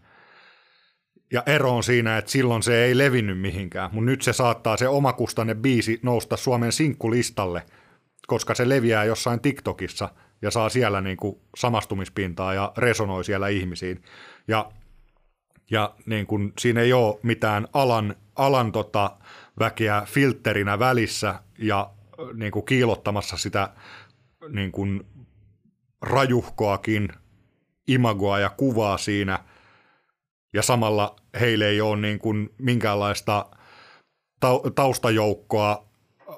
[1.33, 4.87] Ja ero on siinä, että silloin se ei levinnyt mihinkään, mutta nyt se saattaa se
[4.87, 7.65] omakustanne biisi nousta Suomen sinkkulistalle,
[8.29, 10.09] koska se leviää jossain TikTokissa
[10.41, 14.03] ja saa siellä niin kuin samastumispintaa ja resonoi siellä ihmisiin.
[14.47, 14.71] Ja,
[15.71, 19.17] ja niin kuin, siinä ei ole mitään alan, alan tota,
[19.59, 21.91] väkeä filterinä välissä ja
[22.33, 23.69] niin kuin kiilottamassa sitä
[24.49, 25.05] niin kuin
[26.01, 27.09] rajuhkoakin
[27.87, 29.39] imagoa ja kuvaa siinä,
[30.53, 33.45] ja samalla heille ei ole niin kuin minkäänlaista
[34.75, 35.88] taustajoukkoa,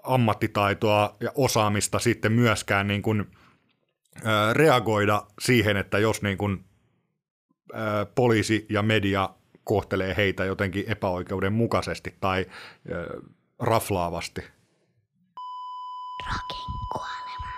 [0.04, 3.26] ammattitaitoa ja osaamista sitten myöskään niin kuin,
[4.54, 6.64] reagoida siihen, että jos niin kuin,
[8.16, 9.30] poliisi ja media
[9.64, 12.46] kohtelee heitä jotenkin epäoikeudenmukaisesti tai
[13.60, 14.42] raflaavasti.
[16.28, 17.52] Rockin kuolema.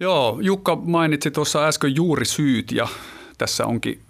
[0.00, 2.88] Joo, Jukka mainitsi tuossa äsken juuri syyt ja
[3.38, 4.02] tässä onkin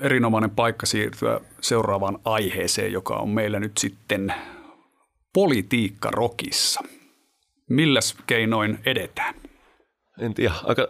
[0.00, 4.34] erinomainen paikka siirtyä seuraavaan aiheeseen, joka on meillä nyt sitten
[5.32, 6.80] politiikka rokissa.
[7.68, 9.34] Milläs keinoin edetään?
[10.18, 10.88] En tiedä, aika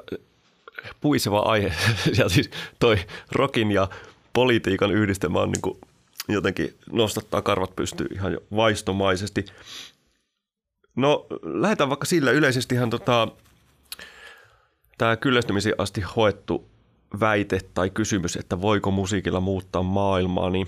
[1.00, 1.72] puiseva aihe.
[2.18, 2.96] ja siis toi
[3.32, 3.88] rokin ja
[4.32, 5.78] politiikan yhdistelmä on niin kuin
[6.28, 9.44] jotenkin nostattaa karvat pystyy ihan jo vaistomaisesti.
[10.96, 12.30] No lähdetään vaikka sillä.
[12.30, 13.28] Yleisestihan tota,
[14.98, 16.70] tämä kyllästymisiin asti hoettu
[17.20, 20.66] väite tai kysymys, että voiko musiikilla muuttaa maailmaa, niin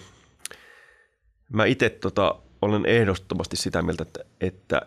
[1.52, 4.81] mä itse tota, olen ehdottomasti sitä mieltä, että, että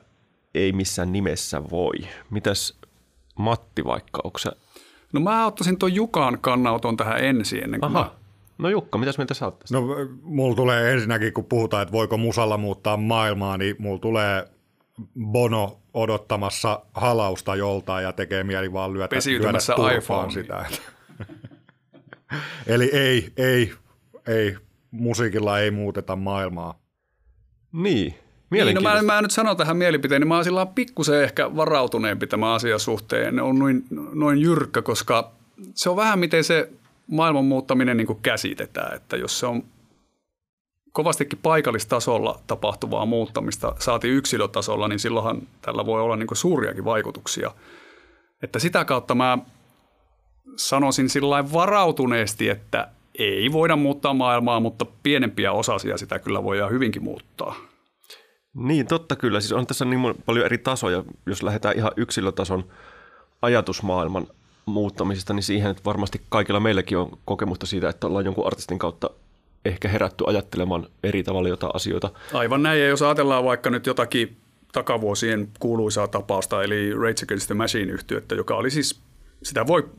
[0.55, 1.93] ei missään nimessä voi.
[2.29, 2.79] Mitäs
[3.39, 4.51] Matti vaikka, onko sä...
[5.13, 8.03] No mä ottaisin tuon Jukan kannauton tähän ensin ennen kuin Aha.
[8.03, 8.25] mä
[8.57, 9.63] No Jukka, mitäs mieltä sä oot?
[9.71, 9.81] No
[10.21, 14.47] mulla tulee ensinnäkin, kun puhutaan, että voiko musalla muuttaa maailmaa, niin mulla tulee
[15.31, 20.31] Bono odottamassa halausta joltain ja tekee mieli vaan lyödä, Pesiytymässä lyödä iPhoneen.
[20.31, 20.65] sitä.
[22.67, 23.73] Eli ei, ei,
[24.27, 24.57] ei,
[24.91, 26.79] musiikilla ei muuteta maailmaa.
[27.75, 28.15] Niin,
[28.51, 32.27] Niin, no mä, mä nyt sanon tähän mielipiteen, niin mä oon sillä pikkusen ehkä varautuneempi
[32.27, 33.35] tämän asian suhteen.
[33.35, 35.31] Ne on noin, noin jyrkkä, koska
[35.73, 36.69] se on vähän miten se
[37.07, 39.63] maailman muuttaminen niin käsitetään, että jos se on
[40.91, 47.51] kovastikin paikallistasolla tapahtuvaa muuttamista saati yksilötasolla, niin silloinhan tällä voi olla niin suuriakin vaikutuksia.
[48.43, 49.37] Että sitä kautta mä
[50.55, 57.03] sanoisin sillä varautuneesti, että ei voida muuttaa maailmaa, mutta pienempiä osasia sitä kyllä voidaan hyvinkin
[57.03, 57.55] muuttaa.
[58.53, 59.39] Niin, totta kyllä.
[59.39, 61.03] Siis on tässä niin paljon eri tasoja.
[61.25, 62.65] Jos lähdetään ihan yksilötason
[63.41, 64.27] ajatusmaailman
[64.65, 69.09] muuttamisesta, niin siihen että varmasti kaikilla meilläkin on kokemusta siitä, että ollaan jonkun artistin kautta
[69.65, 72.09] ehkä herätty ajattelemaan eri tavalla jotain asioita.
[72.33, 74.37] Aivan näin, ja jos ajatellaan vaikka nyt jotakin
[74.71, 79.01] takavuosien kuuluisaa tapausta, eli Rage Against the Machine yhtyettä, joka oli siis,
[79.45, 79.89] sitä voi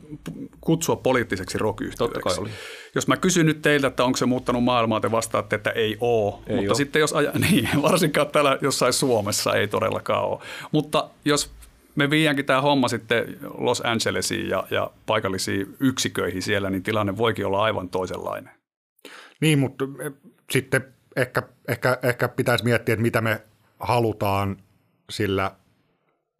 [0.61, 2.49] kutsua poliittiseksi rock Totta kai oli.
[2.95, 6.43] Jos mä kysyn nyt teiltä, että onko se muuttanut maailmaa, te vastaatte, että ei oo.
[6.47, 6.75] Ei Mutta oo.
[6.75, 10.39] sitten jos, aja, niin, varsinkaan täällä jossain Suomessa ei todellakaan ole.
[10.71, 11.51] Mutta jos
[11.95, 17.45] me viiänkin tämä homma sitten Los Angelesiin ja, ja paikallisiin yksiköihin siellä, niin tilanne voikin
[17.45, 18.53] olla aivan toisenlainen.
[19.41, 20.11] Niin, mutta eh,
[20.51, 23.41] sitten ehkä, ehkä, ehkä pitäisi miettiä, että mitä me
[23.79, 24.57] halutaan
[25.09, 25.51] sillä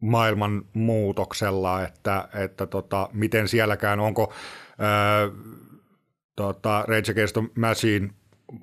[0.02, 4.34] maailman muutoksella, että, että tota, miten sielläkään, onko
[4.80, 5.30] ää,
[6.36, 8.10] tota, Rage Against the Machine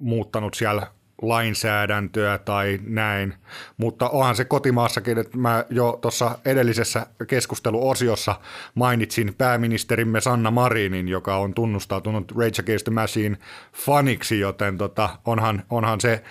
[0.01, 0.87] muuttanut siellä
[1.23, 3.35] lainsäädäntöä tai näin,
[3.77, 8.35] mutta onhan se kotimaassakin, että mä jo tuossa edellisessä keskusteluosiossa
[8.75, 13.39] mainitsin pääministerimme Sanna Marinin, joka on tunnustautunut Rage Against the Machine
[13.73, 16.23] faniksi, joten tota, onhan, onhan se,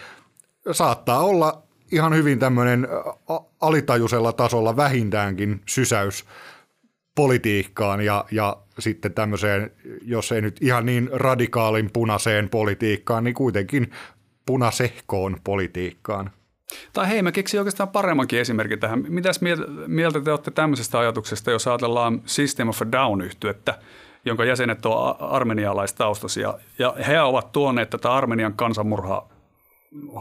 [0.72, 1.64] saattaa olla
[1.94, 2.88] ihan hyvin tämmöinen
[3.62, 6.26] alitajuisella tasolla vähintäänkin sysäys
[7.16, 13.92] politiikkaan ja, ja sitten tämmöiseen, jos ei nyt ihan niin radikaalin punaiseen politiikkaan, niin kuitenkin
[14.46, 16.32] punasehkoon politiikkaan.
[16.94, 19.06] Tai hei, mä keksin oikeastaan paremmankin esimerkin tähän.
[19.10, 19.40] Mitäs
[19.88, 23.80] mieltä te olette tämmöisestä ajatuksesta, jos ajatellaan System of a down yhtyettä
[24.26, 26.54] jonka jäsenet ovat armenialaistaustaisia.
[26.80, 29.33] Ja he ovat tuoneet tätä Armenian kansanmurhaa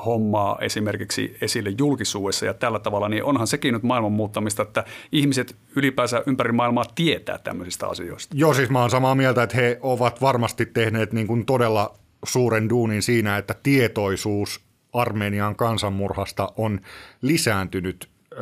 [0.06, 5.56] hommaa esimerkiksi esille julkisuudessa ja tällä tavalla, niin onhan sekin nyt maailman muuttamista, että ihmiset
[5.76, 8.36] ylipäänsä ympäri maailmaa tietää tämmöisistä asioista.
[8.38, 12.68] Joo, siis mä oon samaa mieltä, että he ovat varmasti tehneet niin kuin todella suuren
[12.68, 14.60] duunin siinä, että tietoisuus
[14.92, 16.80] Armenian kansanmurhasta on
[17.22, 18.36] lisääntynyt ö,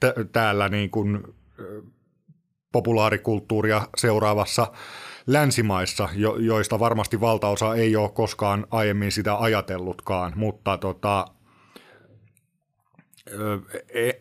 [0.00, 1.20] t- täällä niin kuin,
[1.58, 1.82] ö,
[2.72, 4.72] populaarikulttuuria seuraavassa
[5.28, 11.26] länsimaissa, jo, joista varmasti valtaosa ei ole koskaan aiemmin sitä ajatellutkaan, mutta tota,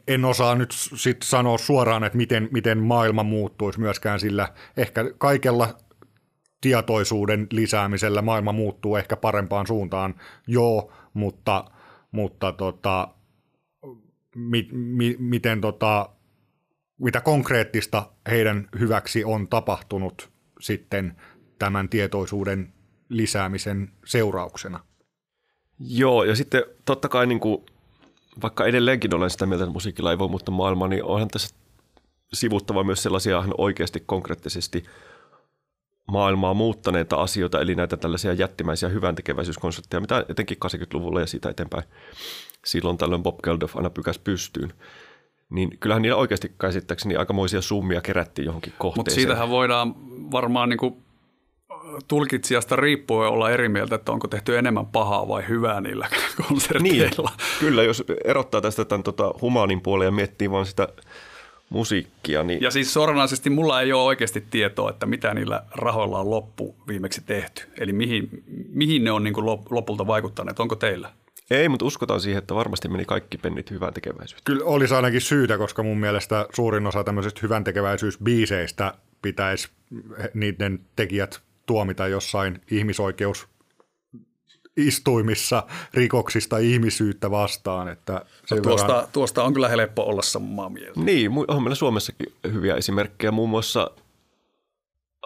[0.08, 4.54] en osaa nyt sit sanoa suoraan, että miten, miten maailma muuttuisi myöskään sillä.
[4.78, 5.78] Ehkä kaikella
[6.62, 10.16] tietoisuuden lisäämisellä maailma muuttuu ehkä parempaan suuntaan,
[10.48, 11.66] joo, mutta,
[12.12, 13.08] mutta tota,
[14.36, 16.10] mi, mi, miten tota,
[16.98, 21.16] mitä konkreettista heidän hyväksi on tapahtunut sitten
[21.60, 22.74] tämän tietoisuuden
[23.10, 24.80] lisäämisen seurauksena.
[25.80, 27.66] Joo, ja sitten totta kai niin kuin,
[28.42, 31.56] vaikka edelleenkin olen sitä mieltä, että musiikilla ei voi muuttaa maailmaa, niin onhan tässä
[32.34, 34.84] sivuttava myös sellaisia oikeasti konkreettisesti
[36.12, 41.84] maailmaa muuttaneita asioita, eli näitä tällaisia jättimäisiä hyväntekeväisyyskonsertteja, mitä etenkin 80-luvulla ja siitä eteenpäin
[42.66, 44.74] silloin tällöin Bob Geldof aina pykäs pystyyn.
[45.50, 49.00] Niin kyllähän niillä oikeasti käsittääkseni aikamoisia summia kerättiin johonkin kohteeseen.
[49.00, 49.96] Mutta siitähän voidaan
[50.32, 50.96] varmaan niin kuin
[52.08, 56.08] tulkitsijasta riippuen olla eri mieltä, että onko tehty enemmän pahaa vai hyvää niillä
[56.48, 57.32] konserteilla.
[57.38, 60.88] Niin, kyllä, jos erottaa tästä tämän tota, humaanin puolen ja miettii vaan sitä
[61.70, 62.44] musiikkia.
[62.44, 62.62] Niin...
[62.62, 67.22] Ja siis suoranaisesti mulla ei ole oikeasti tietoa, että mitä niillä rahoilla on loppu viimeksi
[67.26, 67.64] tehty.
[67.80, 70.60] Eli mihin, mihin ne on niin kuin lopulta vaikuttaneet.
[70.60, 71.10] Onko teillä?
[71.52, 74.44] Ei, mutta uskotaan siihen, että varmasti meni kaikki pennit hyvään tekeväisyyteen.
[74.46, 79.70] Kyllä olisi ainakin syytä, koska mun mielestä suurin osa tämmöisistä hyvän tekeväisyysbiiseistä pitäisi
[80.34, 83.48] niiden tekijät tuomita jossain ihmisoikeus
[84.78, 87.88] istuimissa rikoksista ihmisyyttä vastaan.
[87.88, 89.08] Että no tuosta, verran...
[89.14, 91.00] tuosta on kyllä helppo olla samaa mieltä.
[91.00, 93.32] Niin, on meillä Suomessakin hyviä esimerkkejä.
[93.32, 93.92] Muun muassa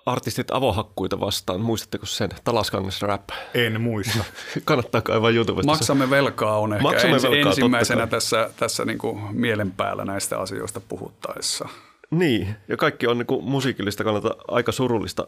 [0.05, 1.61] artistit avohakkuita vastaan.
[1.61, 2.29] Muistatteko sen?
[2.43, 3.29] Talaskangas rap.
[3.53, 4.23] En muista.
[4.65, 5.71] Kannattaa kaivaa YouTubesta.
[5.71, 10.39] Maksamme velkaa on ehkä Maksamme ensi, velkaa, ensimmäisenä tässä, tässä niin kuin mielen päällä näistä
[10.39, 11.69] asioista puhuttaessa.
[12.11, 15.27] Niin, ja kaikki on niin kuin musiikillista kannalta aika surullista,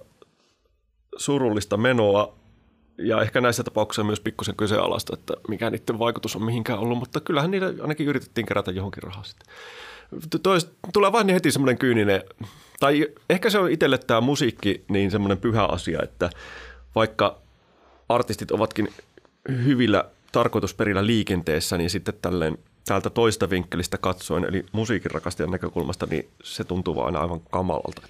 [1.17, 2.35] surullista menoa.
[2.97, 7.19] Ja ehkä näissä tapauksissa myös pikkusen kyseenalaista, että mikä niiden vaikutus on mihinkään ollut, mutta
[7.19, 9.47] kyllähän niitä ainakin yritettiin kerätä johonkin rahaa sitten.
[10.43, 12.23] Tois, tulee vain heti semmoinen kyyninen,
[12.83, 16.29] tai ehkä se on itselle tämä musiikki niin semmoinen pyhä asia, että
[16.95, 17.41] vaikka
[18.09, 18.89] artistit ovatkin
[19.65, 26.29] hyvillä tarkoitusperillä liikenteessä, niin sitten tälleen täältä toista vinkkelistä katsoen, eli musiikin rakastajan näkökulmasta, niin
[26.43, 28.01] se tuntuu vaan aivan kamalalta.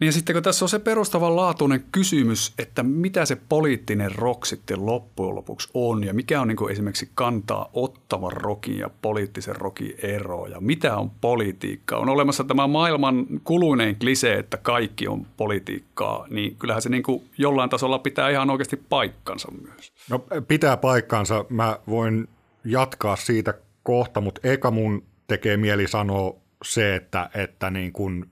[0.00, 5.34] Niin sitten kun tässä on se perustavanlaatuinen kysymys, että mitä se poliittinen rock sitten loppujen
[5.34, 10.60] lopuksi on ja mikä on niin esimerkiksi kantaa ottavan rokin ja poliittisen rokin ero ja
[10.60, 11.96] mitä on politiikka.
[11.96, 17.02] On olemassa tämä maailman kuluinen klise, että kaikki on politiikkaa, niin kyllähän se niin
[17.38, 19.92] jollain tasolla pitää ihan oikeasti paikkansa myös.
[20.10, 21.44] No pitää paikkansa.
[21.48, 22.28] Mä voin
[22.64, 28.26] jatkaa siitä kohta, mutta eka mun tekee mieli sanoa se, että, että niin kuin–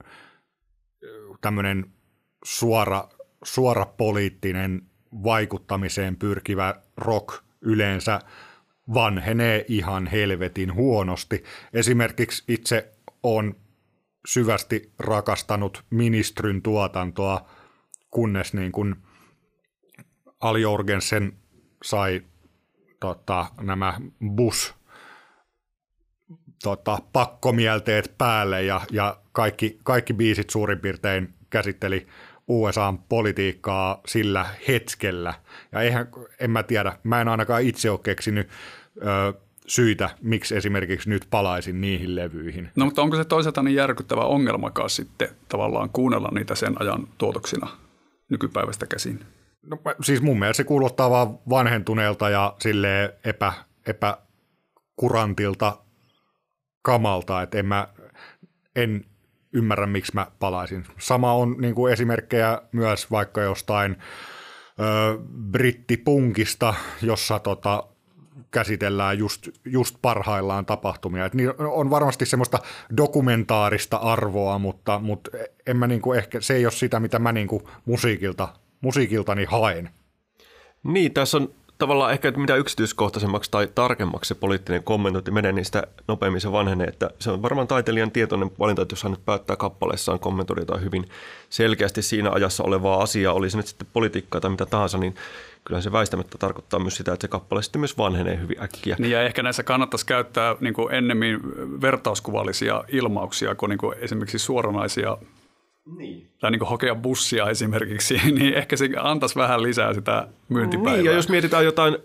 [1.41, 1.85] tämmöinen
[2.43, 3.09] suora,
[3.43, 4.81] suora poliittinen
[5.23, 8.19] vaikuttamiseen pyrkivä rock yleensä
[8.93, 11.43] vanhenee ihan helvetin huonosti.
[11.73, 12.91] Esimerkiksi itse
[13.23, 13.55] on
[14.27, 17.49] syvästi rakastanut ministryn tuotantoa,
[18.11, 18.95] kunnes niin kuin
[20.39, 21.33] Ali Jorgensen
[21.83, 22.21] sai
[22.99, 23.99] tota, nämä
[24.35, 24.78] bus
[26.63, 32.07] tota, pakkomielteet päälle ja, ja kaikki, kaikki biisit suurin piirtein käsitteli
[32.47, 35.33] USA-politiikkaa sillä hetkellä.
[35.71, 36.07] Ja eihän,
[36.39, 38.49] en mä tiedä, mä en ainakaan itse ole keksinyt
[38.97, 39.33] ö,
[39.67, 42.69] syitä, miksi esimerkiksi nyt palaisin niihin levyihin.
[42.75, 47.67] No mutta onko se toisaalta niin järkyttävä ongelmakaan sitten tavallaan kuunnella niitä sen ajan tuotoksina
[48.29, 49.19] nykypäivästä käsin?
[49.61, 53.53] No, siis mun mielestä se kuulostaa vaan vanhentuneelta ja sille epä,
[53.87, 55.77] epäkurantilta
[56.89, 57.87] kamalta, että en mä,
[58.75, 59.05] en
[59.53, 60.85] ymmärrä, miksi mä palaisin.
[60.99, 63.95] Sama on niin kuin esimerkkejä myös vaikka jostain
[64.79, 65.19] ö,
[65.51, 67.83] brittipunkista, jossa tota,
[68.51, 71.25] käsitellään just, just parhaillaan tapahtumia.
[71.25, 72.59] Et niin on varmasti semmoista
[72.97, 75.31] dokumentaarista arvoa, mutta, mutta
[75.67, 78.47] en mä niinku ehkä, se ei ole sitä, mitä mä niinku musiikilta,
[78.81, 79.89] musiikiltani haen.
[80.83, 85.83] Niin, tässä on tavallaan ehkä, mitä yksityiskohtaisemmaksi tai tarkemmaksi se poliittinen kommentointi menee, niin sitä
[86.07, 86.87] nopeammin se vanhenee.
[86.87, 90.83] Että se on varmaan taiteilijan tietoinen valinta, että jos hän nyt päättää kappaleessaan kommentoida jotain
[90.83, 91.09] hyvin
[91.49, 95.15] selkeästi siinä ajassa olevaa asiaa, oli se nyt sitten politiikkaa tai mitä tahansa, niin
[95.63, 98.95] kyllähän se väistämättä tarkoittaa myös sitä, että se kappale sitten myös vanhenee hyvin äkkiä.
[98.99, 101.39] Niin ja ehkä näissä kannattaisi käyttää niin ennemmin
[101.81, 105.17] vertauskuvallisia ilmauksia kuin, niin kuin esimerkiksi suoranaisia
[105.85, 106.29] niin.
[106.39, 110.95] tai niin hokea bussia esimerkiksi, niin ehkä se antaisi vähän lisää sitä myyntipäivää.
[110.95, 111.97] Niin, ja jos mietitään jotain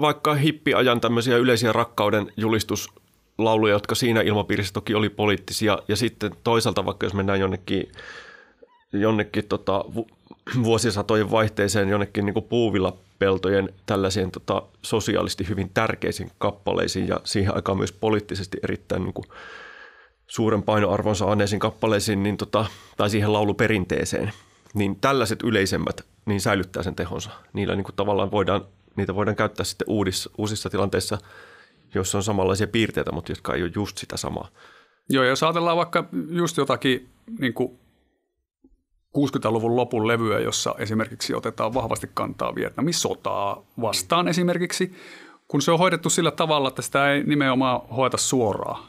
[0.00, 6.84] vaikka hippiajan tämmöisiä yleisiä rakkauden julistuslauluja, jotka siinä ilmapiirissä toki oli poliittisia, ja sitten toisaalta
[6.84, 7.92] vaikka jos mennään jonnekin,
[8.92, 9.84] jonnekin tota,
[10.62, 17.78] vuosisatojen vaihteeseen jonnekin niin puuvilla peltojen tällaisiin tota, sosiaalisesti hyvin tärkeisiin kappaleisiin ja siihen aikaan
[17.78, 19.26] myös poliittisesti erittäin niin kuin,
[20.26, 24.32] suuren painoarvon saaneisiin kappaleisiin niin tota, tai siihen lauluperinteeseen,
[24.74, 27.30] niin tällaiset yleisemmät niin säilyttää sen tehonsa.
[27.52, 28.64] Niillä niin kuin tavallaan voidaan,
[28.96, 31.18] niitä voidaan käyttää sitten uudissa, uusissa tilanteissa,
[31.94, 34.48] joissa on samanlaisia piirteitä, mutta jotka ei ole just sitä samaa.
[35.08, 37.08] Joo, jos ajatellaan vaikka just jotakin
[37.38, 37.78] niin kuin
[39.18, 44.92] 60-luvun lopun levyä, jossa esimerkiksi otetaan vahvasti kantaa Vietnamin sotaa vastaan esimerkiksi,
[45.48, 48.84] kun se on hoidettu sillä tavalla, että sitä ei nimenomaan hoeta suoraan,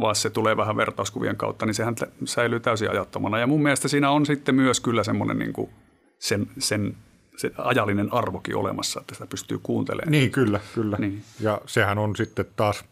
[0.00, 3.38] vaan se tulee vähän vertauskuvien kautta, niin sehän säilyy täysin ajattomana.
[3.38, 5.70] Ja mun mielestä siinä on sitten myös kyllä semmoinen niin kuin
[6.18, 6.96] sen, sen
[7.36, 10.12] se ajallinen arvokin olemassa, että sitä pystyy kuuntelemaan.
[10.12, 10.96] Niin, kyllä, kyllä.
[11.00, 11.22] Niin.
[11.40, 12.84] Ja sehän on sitten taas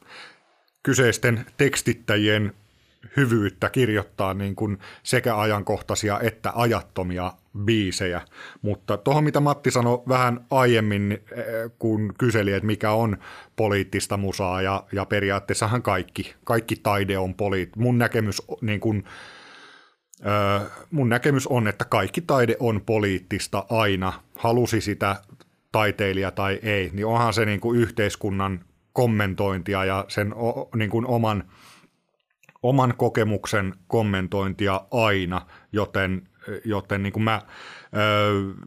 [0.83, 2.53] kyseisten tekstittäjien
[3.17, 7.33] hyvyyttä kirjoittaa niin kuin sekä ajankohtaisia että ajattomia
[7.65, 8.21] biisejä.
[8.63, 11.45] Mutta tuohon, mitä Matti sanoi vähän aiemmin, eh,
[11.79, 13.17] kun kyseli, että mikä on
[13.57, 17.81] poliittista musaa, ja, ja periaatteessahan kaikki, kaikki taide on poliittista.
[17.81, 19.05] Mun näkemys niin kuin,
[20.91, 25.17] mun näkemys on, että kaikki taide on poliittista aina, halusi sitä
[25.73, 30.35] taiteilija tai ei, niin onhan se niin kuin yhteiskunnan kommentointia ja sen
[30.77, 31.45] niin kuin oman–
[32.63, 36.29] oman kokemuksen kommentointia aina, joten,
[36.65, 37.43] joten niin kuin mä
[37.97, 38.67] ö,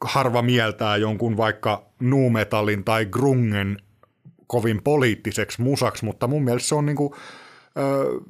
[0.00, 3.78] harva mieltää jonkun vaikka nuumetallin tai grungen
[4.46, 7.12] kovin poliittiseksi musaksi, mutta mun mielestä se on niin kuin,
[7.78, 8.20] ö,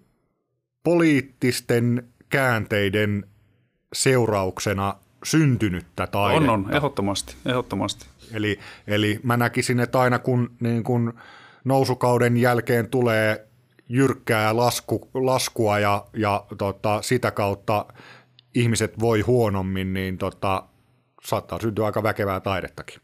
[0.83, 3.27] poliittisten käänteiden
[3.93, 6.53] seurauksena syntynyttä taidetta.
[6.53, 8.07] On, on, ehdottomasti, ehdottomasti.
[8.33, 11.15] Eli, eli mä näkisin, että aina kun niin kun
[11.65, 13.47] nousukauden jälkeen tulee
[13.89, 17.87] jyrkkää lasku, laskua ja, ja tota, sitä kautta
[18.55, 20.63] ihmiset voi huonommin, niin tota,
[21.25, 23.01] saattaa syntyä aika väkevää taidettakin.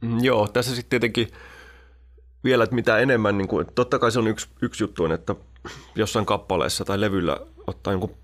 [0.00, 1.28] Mm, joo, tässä sitten tietenkin
[2.44, 5.34] vielä, että mitä enemmän, niin kuin, totta kai se on yksi, yksi juttu, että
[5.94, 8.14] jossain kappaleessa tai levyllä ottaa jonkun,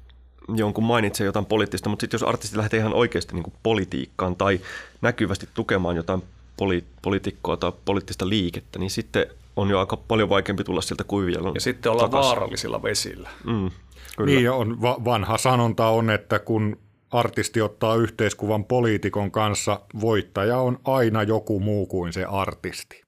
[0.56, 4.60] jonkun mainitsee jotain poliittista, mutta sitten jos artisti lähtee ihan oikeasti niin kuin politiikkaan tai
[5.02, 6.22] näkyvästi tukemaan jotain
[6.56, 9.26] poli, poliitikkoa tai poliittista liikettä, niin sitten
[9.60, 12.26] on jo aika paljon vaikeampi tulla sieltä kuivijalon Ja sitten olla takas.
[12.26, 13.30] vaarallisilla vesillä.
[13.44, 13.70] Mm,
[14.16, 14.34] kyllä.
[14.34, 16.76] Niin on, va- vanha sanonta on, että kun
[17.10, 23.02] artisti ottaa yhteiskuvan poliitikon kanssa, voittaja on aina joku muu kuin se artisti.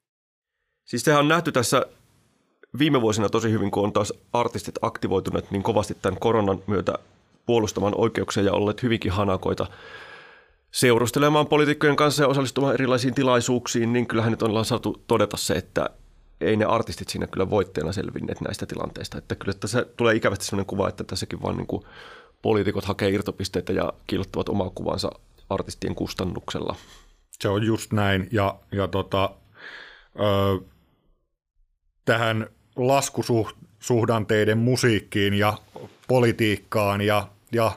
[0.85, 1.87] Siis sehän on nähty tässä
[2.79, 6.93] viime vuosina tosi hyvin, kun on taas artistit aktivoituneet niin kovasti tämän koronan myötä
[7.47, 9.67] puolustamaan oikeuksia ja olleet hyvinkin hanakoita
[10.73, 15.91] seurustelemaan poliitikkojen kanssa ja osallistumaan erilaisiin tilaisuuksiin, niin kyllähän nyt ollaan saatu todeta se, että
[16.43, 19.19] ei ne artistit siinä kyllä voitteena selvinneet näistä tilanteista.
[19.19, 21.83] Että kyllä tässä tulee ikävästi sellainen kuva, että tässäkin vaan niin
[22.43, 25.13] poliitikot hakee irtopisteitä ja kiillottavat omaa kuvansa
[25.49, 26.77] artistien kustannuksella.
[27.41, 29.31] Se on just näin ja, ja tota,
[30.21, 30.61] ö,
[32.05, 35.59] tähän laskusuhdanteiden musiikkiin ja
[36.09, 37.73] politiikkaan ja, ja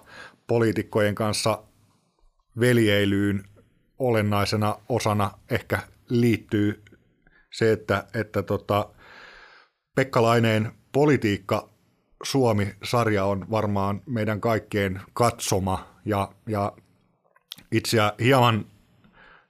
[0.47, 1.63] poliitikkojen kanssa
[2.59, 3.43] veljeilyyn
[3.99, 6.83] olennaisena osana ehkä liittyy
[7.57, 8.89] se, että, että tota,
[9.95, 11.69] Pekka Laineen politiikka
[12.23, 16.73] Suomi-sarja on varmaan meidän kaikkien katsoma ja, ja
[17.71, 18.65] itseä hieman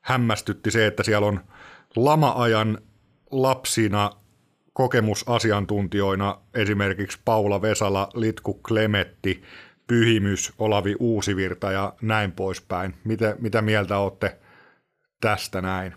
[0.02, 1.40] hämmästytti se, että siellä on
[1.96, 2.78] lama-ajan
[3.32, 4.12] lapsina
[4.74, 9.44] kokemusasiantuntijoina esimerkiksi Paula Vesala, Litku Klemetti,
[9.88, 12.96] Pyhimys, Olavi Uusivirta ja näin poispäin.
[13.04, 14.38] Mitä, mitä mieltä olette
[15.22, 15.94] tästä näin?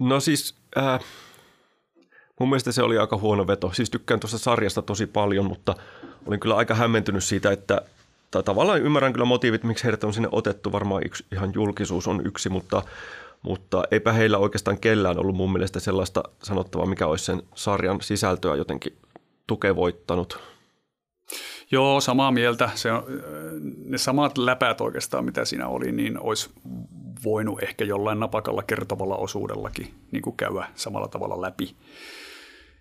[0.00, 1.00] No siis äh,
[2.40, 3.72] mun mielestä se oli aika huono veto.
[3.72, 5.74] Siis tykkään tuosta sarjasta tosi paljon, mutta
[6.26, 7.82] olin kyllä aika hämmentynyt siitä, että
[8.32, 10.72] tai tavallaan ymmärrän kyllä motiivit, miksi heidät on sinne otettu.
[10.72, 12.82] Varmaan yksi, ihan julkisuus on yksi, mutta,
[13.42, 18.56] mutta eipä heillä oikeastaan kellään ollut mun mielestä sellaista sanottavaa, mikä olisi sen sarjan sisältöä
[18.56, 18.96] jotenkin
[19.46, 20.38] tukevoittanut.
[21.72, 22.70] Joo, samaa mieltä.
[22.74, 23.04] Se on,
[23.84, 26.50] ne samat läpäät oikeastaan, mitä siinä oli, niin olisi
[27.24, 31.76] voinut ehkä jollain napakalla kertovalla osuudellakin niin kuin käydä samalla tavalla läpi.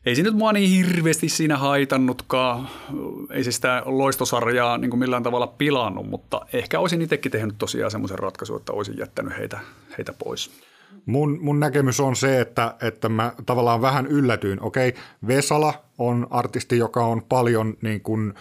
[0.05, 2.69] Ei se nyt mua niin hirveästi siinä haitannutkaan.
[3.29, 7.91] Ei se sitä loistosarjaa niin kuin millään tavalla pilannut, mutta ehkä olisin itsekin tehnyt tosiaan
[7.91, 9.59] semmoisen ratkaisun, että olisin jättänyt heitä,
[9.97, 10.51] heitä pois.
[11.05, 14.63] Mun, mun näkemys on se, että, että mä tavallaan vähän yllätyin.
[14.63, 14.93] Okei,
[15.27, 18.33] Vesala on artisti, joka on paljon niin kuin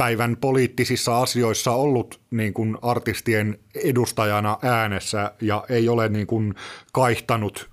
[0.00, 6.54] päivän poliittisissa asioissa ollut niin kuin artistien edustajana äänessä ja ei ole niin kuin
[6.92, 7.70] kaihtanut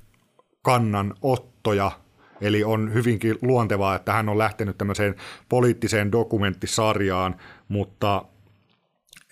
[0.61, 1.91] kannanottoja.
[2.41, 5.15] Eli on hyvinkin luontevaa, että hän on lähtenyt tämmöiseen
[5.49, 7.35] poliittiseen dokumenttisarjaan,
[7.67, 8.25] mutta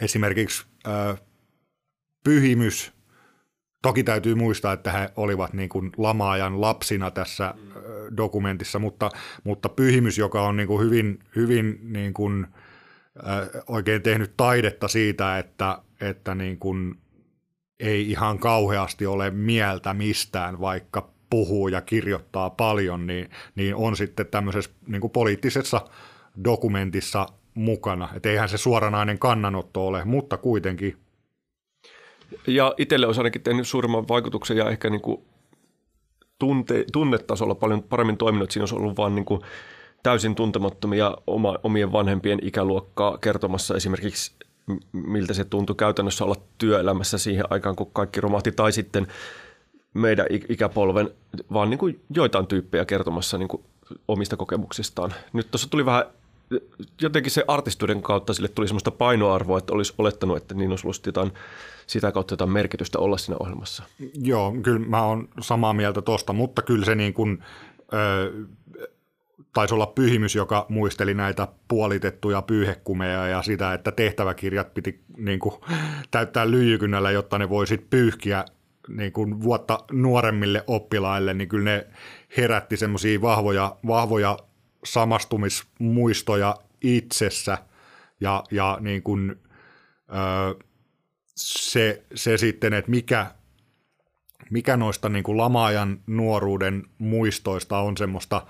[0.02, 1.22] esimerkiksi äh,
[2.24, 2.94] Pyhimys,
[3.82, 7.56] toki täytyy muistaa, että he olivat niin kuin lamaajan lapsina tässä äh,
[8.18, 9.10] dokumentissa, mutta,
[9.44, 12.48] mutta Pyhimys, joka on niin kuin hyvin, hyvin niin kuin–
[13.68, 16.96] oikein tehnyt taidetta siitä, että, että niin kuin
[17.80, 24.28] ei ihan kauheasti ole mieltä mistään, vaikka puhuu ja kirjoittaa paljon, niin, niin on sitten
[24.28, 25.82] tämmöisessä niin kuin poliittisessa
[26.44, 28.10] dokumentissa mukana.
[28.16, 30.98] Että eihän se suoranainen kannanotto ole, mutta kuitenkin.
[32.48, 35.22] Ja itselle olisi ainakin tehnyt suurimman vaikutuksen ja ehkä niin kuin
[36.40, 38.52] tunte, tunnetasolla paljon paremmin toiminut.
[38.52, 39.42] Siinä olisi ollut vaan niin kuin
[40.06, 44.32] täysin tuntemattomia oma, omien vanhempien ikäluokkaa kertomassa esimerkiksi
[44.92, 49.08] miltä se tuntui käytännössä olla työelämässä siihen aikaan, kun kaikki romahti, tai sitten
[49.94, 51.10] meidän ikäpolven,
[51.54, 53.64] vaan niin kuin joitain tyyppejä kertomassa niin kuin
[54.08, 55.14] omista kokemuksistaan.
[55.34, 56.06] Nyt tuossa tuli vähän,
[57.02, 61.06] jotenkin se artistuuden kautta sille tuli sellaista painoarvoa, että olisi olettanut, että niin olisi ollut
[61.06, 61.32] jotain,
[61.88, 63.84] sitä kautta jotain merkitystä olla siinä ohjelmassa.
[64.22, 67.44] Joo, kyllä mä oon samaa mieltä tuosta, mutta kyllä se niin kuin,
[67.94, 68.32] ö,
[69.56, 75.56] taisi olla pyhimys, joka muisteli näitä puolitettuja pyyhekumeja ja sitä, että tehtäväkirjat piti niin kuin,
[76.12, 78.46] täyttää lyijykynnällä, jotta ne voisit pyyhkiä
[78.88, 81.88] niin kuin vuotta nuoremmille oppilaille, niin kyllä ne
[82.38, 84.38] herätti semmoisia vahvoja, vahvoja
[84.86, 87.58] samastumismuistoja itsessä.
[88.20, 89.36] Ja, ja niin kuin,
[90.10, 90.66] ö,
[91.36, 93.26] se, se sitten, että mikä,
[94.52, 98.42] mikä noista niin kuin lamaajan nuoruuden muistoista on semmoista–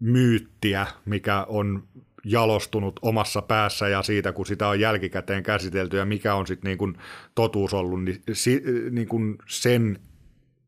[0.00, 1.82] myyttiä, mikä on
[2.24, 6.78] jalostunut omassa päässä ja siitä, kun sitä on jälkikäteen käsitelty ja mikä on sitten niin
[6.78, 6.96] kuin
[7.34, 9.98] totuus ollut, niin, si, niin kuin sen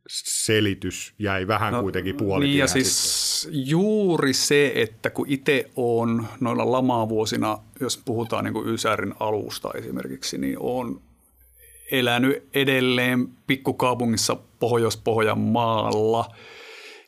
[0.08, 2.50] selitys jäi vähän no, kuitenkin puolikin.
[2.50, 8.68] Niin ja siis juuri se, että kun itse on noilla lamavuosina, jos puhutaan niin kuin
[8.68, 11.00] Ysärin alusta esimerkiksi, niin on
[11.90, 16.24] elänyt edelleen pikkukaupungissa Pohjois-Pohjanmaalla–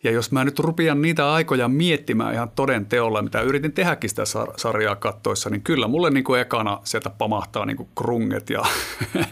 [0.04, 4.22] ja jos mä nyt rupian niitä aikoja miettimään ihan toden teolla, mitä yritin tehdäkin sitä
[4.56, 8.62] sarjaa kattoissa, niin kyllä mulle niin kuin ekana sieltä pamahtaa niin kuin krunget ja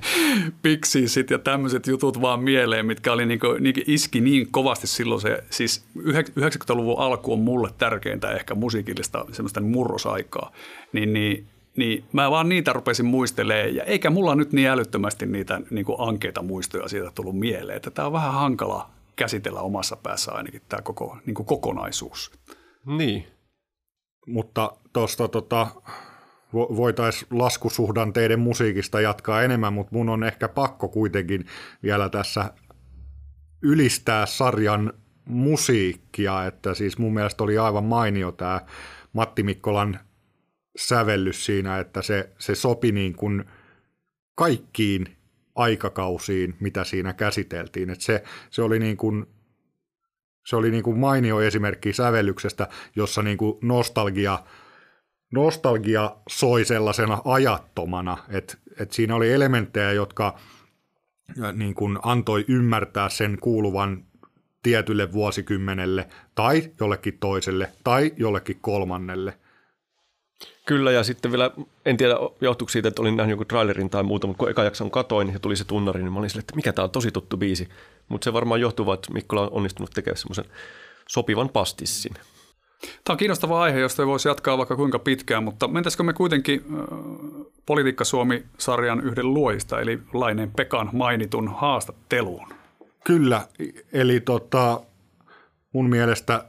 [0.62, 4.86] piksiisit ja tämmöiset jutut vaan mieleen, mitkä oli niin kuin, niin kuin iski niin kovasti
[4.86, 10.52] silloin se, siis 90-luvun alku on mulle tärkeintä ehkä musiikillista semmoista murrosaikaa,
[10.92, 11.46] niin, niin
[11.76, 16.42] niin mä vaan niitä rupesin muistelemaan, ja eikä mulla nyt niin älyttömästi niitä niin ankeita
[16.42, 21.18] muistoja siitä tullut mieleen, että tämä on vähän hankala käsitellä omassa päässä ainakin tämä koko
[21.26, 22.32] niin kuin kokonaisuus.
[22.86, 23.26] Niin.
[24.26, 25.66] Mutta tuosta tota,
[26.52, 31.46] voitaisiin laskusuhdanteiden musiikista jatkaa enemmän, mutta mun on ehkä pakko kuitenkin
[31.82, 32.52] vielä tässä
[33.62, 34.92] ylistää sarjan
[35.24, 38.60] musiikkia, että siis mun mielestä oli aivan mainio tämä
[39.12, 40.00] Matti Mikkolan
[40.76, 43.44] sävellys siinä, että se, se sopi niin kuin
[44.34, 45.16] kaikkiin
[45.56, 47.90] aikakausiin, mitä siinä käsiteltiin.
[47.90, 49.26] Et se, se oli niin kuin
[50.46, 54.38] Se oli niin kuin mainio esimerkki sävellyksestä, jossa niin kuin nostalgia,
[55.32, 60.38] nostalgia soi sellaisena ajattomana, että, että siinä oli elementtejä, jotka
[61.52, 64.04] niin kuin antoi ymmärtää sen kuuluvan
[64.62, 69.38] tietylle vuosikymmenelle tai jollekin toiselle tai jollekin kolmannelle.
[70.66, 71.50] Kyllä, ja sitten vielä,
[71.84, 74.90] en tiedä johtuuko siitä, että olin nähnyt joku trailerin tai muuta, mutta kun eka jakson
[74.90, 77.36] katoin ja tuli se tunnari, niin mä olin sille, että mikä tämä on tosi tuttu
[77.36, 77.68] biisi.
[78.08, 80.44] Mutta se varmaan johtuu että Mikkola on onnistunut tekemään semmoisen
[81.08, 82.14] sopivan pastissin.
[82.80, 86.64] Tämä on kiinnostava aihe, josta ei voisi jatkaa vaikka kuinka pitkään, mutta mentäisikö me kuitenkin
[86.70, 86.76] äh,
[87.66, 92.48] Politiikka Suomi-sarjan yhden luojista, eli Laineen Pekan mainitun haastatteluun?
[93.04, 93.48] Kyllä,
[93.92, 94.80] eli tota,
[95.72, 96.44] mun mielestä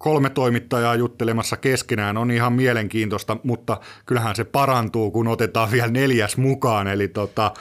[0.00, 6.36] kolme toimittajaa juttelemassa keskenään on ihan mielenkiintoista, mutta kyllähän se parantuu, kun otetaan vielä neljäs
[6.36, 6.86] mukaan.
[6.86, 7.52] Eli tota,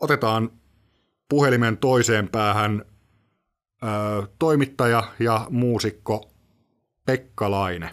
[0.00, 0.50] otetaan
[1.28, 2.84] puhelimen toiseen päähän
[3.82, 3.86] ö,
[4.38, 6.30] toimittaja ja muusikko
[7.06, 7.90] Pekka Laine.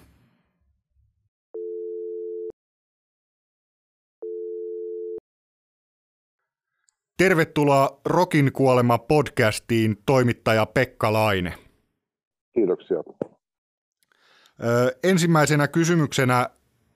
[7.18, 11.54] Tervetuloa Rokin kuolema podcastiin toimittaja Pekka Laine.
[12.54, 12.98] Kiitoksia.
[14.64, 16.50] Ö, ensimmäisenä kysymyksenä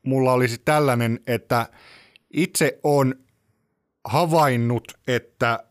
[0.05, 1.66] mulla olisi tällainen, että
[2.34, 3.16] itse on
[4.05, 5.64] havainnut, että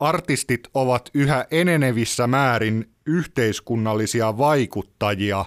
[0.00, 5.44] artistit ovat yhä enenevissä määrin yhteiskunnallisia vaikuttajia.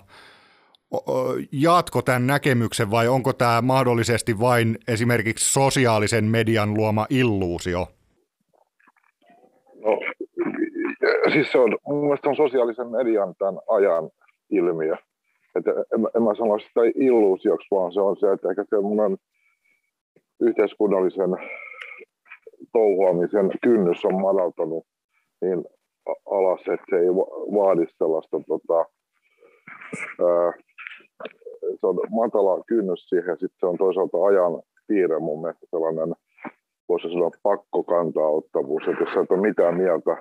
[1.51, 7.87] Jaatko tämän näkemyksen vai onko tämä mahdollisesti vain esimerkiksi sosiaalisen median luoma illuusio?
[9.83, 9.99] No,
[11.33, 14.09] siis se on, mun mielestä on sosiaalisen median tämän ajan
[14.49, 14.95] ilmiö.
[15.55, 19.17] Että en, en mä sano sitä illuusioksi, vaan se on se, että ehkä semmoinen
[20.39, 21.29] yhteiskunnallisen
[22.73, 24.85] touhuamisen kynnys on madaltanut
[25.41, 25.65] niin
[26.25, 27.09] alas, että se ei
[27.57, 28.85] vaadi sellaista tota,
[30.27, 30.53] ää,
[31.79, 36.15] se on matala kynnys siihen, sitten se on toisaalta ajan piirre mun mielestä sellainen,
[36.89, 40.17] voisi sanoa pakko kantaa ottavuus, että jos sä et ole mitään mieltä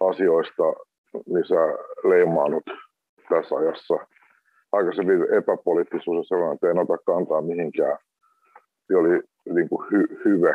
[0.00, 0.62] asioista,
[1.26, 1.60] niin sä
[2.08, 2.64] leimaanut
[3.28, 3.94] tässä ajassa.
[4.72, 7.98] Aikaisemmin epäpoliittisuus on sellainen, että en ota kantaa mihinkään.
[8.86, 9.20] Se oli
[9.54, 10.54] niin kuin hy- hyve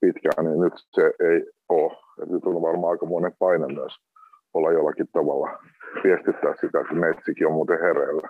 [0.00, 1.92] pitkään, niin nyt se ei ole.
[2.22, 3.92] Et nyt on varmaan aika monen paine myös
[4.54, 5.58] olla jollakin tavalla
[6.04, 8.28] viestittää sitä, että metsikin on muuten hereillä.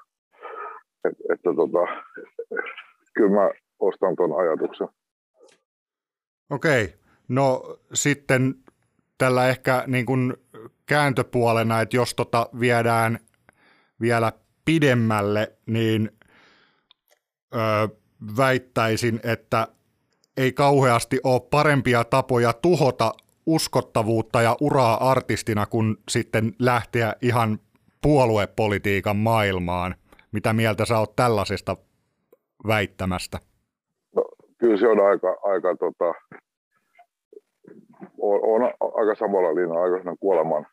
[1.04, 2.02] Et, että tota,
[3.14, 4.88] kyllä mä ostan tuon ajatuksen.
[6.50, 6.94] Okei,
[7.28, 8.54] no sitten
[9.18, 10.34] tällä ehkä niin kuin
[10.86, 13.18] kääntöpuolena, että jos tota viedään
[14.00, 14.32] vielä
[14.66, 16.10] pidemmälle, niin
[17.54, 17.88] ö,
[18.36, 19.68] väittäisin, että
[20.36, 23.12] ei kauheasti ole parempia tapoja tuhota
[23.46, 27.58] uskottavuutta ja uraa artistina kuin sitten lähteä ihan
[28.02, 29.94] puoluepolitiikan maailmaan.
[30.32, 31.76] Mitä mieltä sä oot tällaisesta
[32.66, 33.38] väittämästä?
[34.16, 34.24] No,
[34.58, 36.14] kyllä se on aika, aika tota,
[38.18, 38.62] on, on
[38.94, 40.66] aika samalla linjalla, aika kuoleman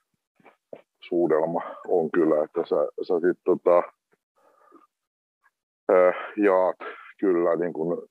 [1.10, 2.76] suudelma on kyllä, että sä,
[3.08, 3.84] sä sit tota,
[5.91, 6.78] äh, jaat
[7.20, 8.08] kyllä niin kun,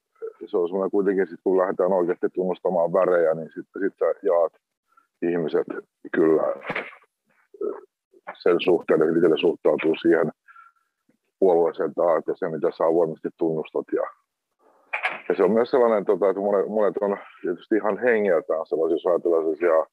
[0.47, 4.53] se on semmoinen kuitenkin sit kun lähdetään oikeasti tunnustamaan värejä, niin sitten sit sä jaat
[5.23, 5.67] ihmiset
[6.13, 6.55] kyllä
[8.43, 10.31] sen suhteen, että miten suhtautuu siihen
[11.39, 13.87] puolueeseen taat ja se, mitä sä avoimesti tunnustat.
[13.93, 14.07] Ja,
[15.29, 19.07] ja se on myös sellainen, tota, että monet, monet on tietysti ihan hengeltään sellaisia, jos
[19.07, 19.87] ajatellaan sellaisia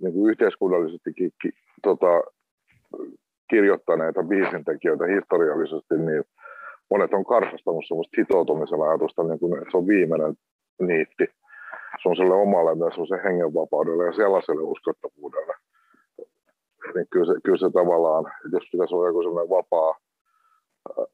[0.00, 1.50] niin kuin yhteiskunnallisesti ki,
[1.82, 2.22] tota,
[3.50, 6.24] kirjoittaneita biisintekijöitä historiallisesti, niin
[6.90, 10.34] monet on karsastanut semmoista sitoutumisen ajatusta, niin kuin, että se on viimeinen
[10.80, 11.24] niitti.
[12.02, 15.54] Se on sille omalle myös se hengenvapaudelle ja sellaiselle uskottavuudelle.
[16.94, 19.92] Niin kyllä se, kyllä se tavallaan, että jos pitäisi olla joku semmoinen vapaa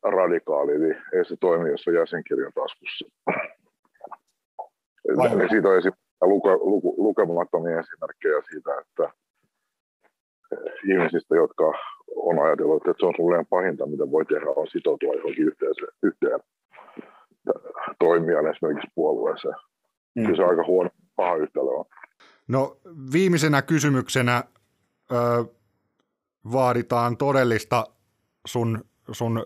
[0.02, 3.04] radikaali, niin ei se toimi, jos on jäsenkirjan taskussa.
[5.38, 9.12] Niin siitä on esimerkiksi luke, luku, lukemattomia esimerkkejä siitä, että
[10.84, 11.64] ihmisistä, jotka
[12.16, 16.40] on ajatellut, että se on sulle pahinta, mitä voi tehdä, on sitoutua johonkin yhteiseen, yhteen
[17.98, 19.54] toimijan esimerkiksi puolueeseen.
[20.14, 20.24] Mm.
[20.24, 21.84] Kyllä se aika huono, paha yhtälö on.
[22.48, 22.76] No
[23.12, 24.44] viimeisenä kysymyksenä
[25.12, 25.44] ö,
[26.52, 27.84] vaaditaan todellista
[28.46, 29.44] sun, sun ö,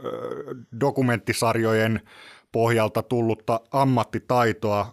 [0.80, 2.00] dokumenttisarjojen
[2.52, 4.86] pohjalta tullutta ammattitaitoa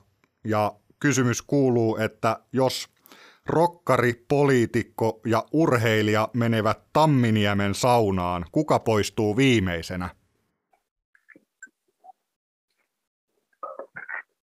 [0.45, 2.89] ja kysymys kuuluu, että jos
[3.45, 10.10] rokkari, poliitikko ja urheilija menevät Tamminiemen saunaan, kuka poistuu viimeisenä?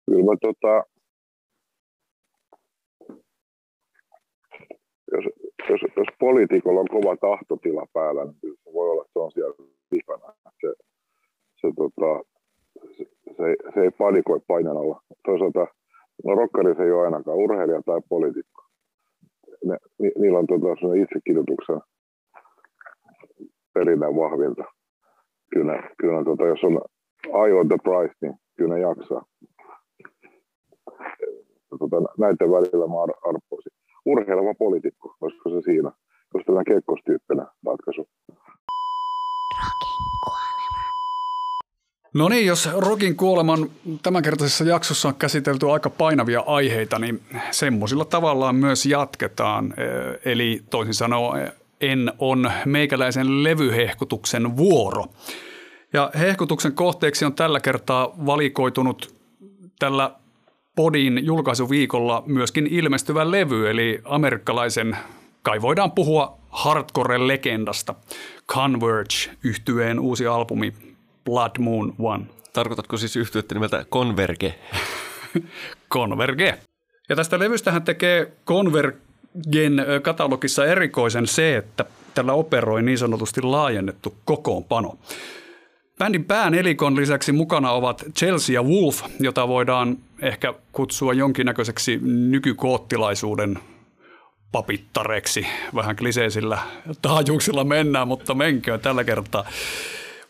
[0.06, 0.84] Kyllä tota,
[5.12, 5.24] jos,
[5.70, 8.34] jos, jos poliitikolla on kova tahtotila päällä, niin
[8.64, 9.54] se voi olla, että se on siellä
[9.90, 10.34] vikana.
[10.60, 10.74] Se,
[11.60, 12.30] se, tota,
[12.96, 13.04] se,
[13.36, 15.02] se, se ei panikoi painan alla.
[15.24, 15.66] Toisaalta
[16.24, 18.62] no rokkari se ei ole ainakaan urheilija tai poliitikko.
[19.64, 21.80] Ne, ni, niillä on tota, itsekidutuksen
[23.74, 24.64] perinnän vahvinta.
[25.50, 26.80] Kyllä, kyllä tota, jos on
[27.24, 29.22] eye the price, niin kyllä ne jaksaa.
[31.78, 33.00] Tota, näiden välillä mä
[33.30, 33.72] arppoisin.
[34.06, 35.90] Urheileva poliitikko, olisiko se siinä?
[36.34, 38.08] Jos tällainen kekkostyyppinen ratkaisu.
[42.18, 43.70] No niin, jos Rokin kuoleman
[44.02, 49.74] tämänkertaisessa jaksossa on käsitelty aika painavia aiheita, niin semmoisilla tavallaan myös jatketaan.
[50.24, 55.04] Eli toisin sanoen en on meikäläisen levyhehkutuksen vuoro.
[55.92, 59.14] Ja hehkutuksen kohteeksi on tällä kertaa valikoitunut
[59.78, 60.10] tällä
[60.76, 64.96] podin julkaisuviikolla myöskin ilmestyvä levy, eli amerikkalaisen,
[65.42, 67.94] kai voidaan puhua hardcore-legendasta,
[68.48, 70.72] Converge, yhtyeen uusi albumi
[71.28, 72.24] Blood Moon One.
[72.52, 74.54] Tarkoitatko siis yhtyettä nimeltä Converge?
[75.92, 76.58] Converge.
[77.08, 84.98] Ja tästä levystähän tekee Convergen katalogissa erikoisen se, että tällä operoi niin sanotusti laajennettu kokoonpano.
[85.98, 93.58] Bändin päänelikon lisäksi mukana ovat Chelsea ja Wolf, jota voidaan ehkä kutsua jonkinnäköiseksi nykykoottilaisuuden
[94.52, 95.46] papittareksi.
[95.74, 96.58] Vähän kliseisillä
[97.02, 99.44] taajuuksilla mennään, mutta menköön tällä kertaa.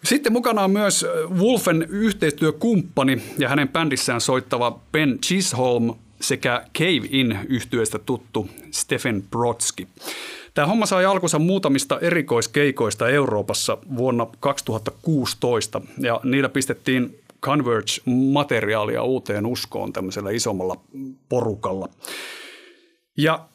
[0.04, 1.06] Sitten mukana on myös
[1.38, 9.86] Wolfen yhteistyökumppani ja hänen bändissään soittava Ben Chisholm sekä Cave In yhtyeestä tuttu Stephen Brodsky.
[10.54, 19.92] Tämä homma sai alkunsa muutamista erikoiskeikoista Euroopassa vuonna 2016 ja niillä pistettiin Converge-materiaalia uuteen uskoon
[19.92, 20.76] tämmöisellä isommalla
[21.28, 21.88] porukalla.
[23.16, 23.48] Ja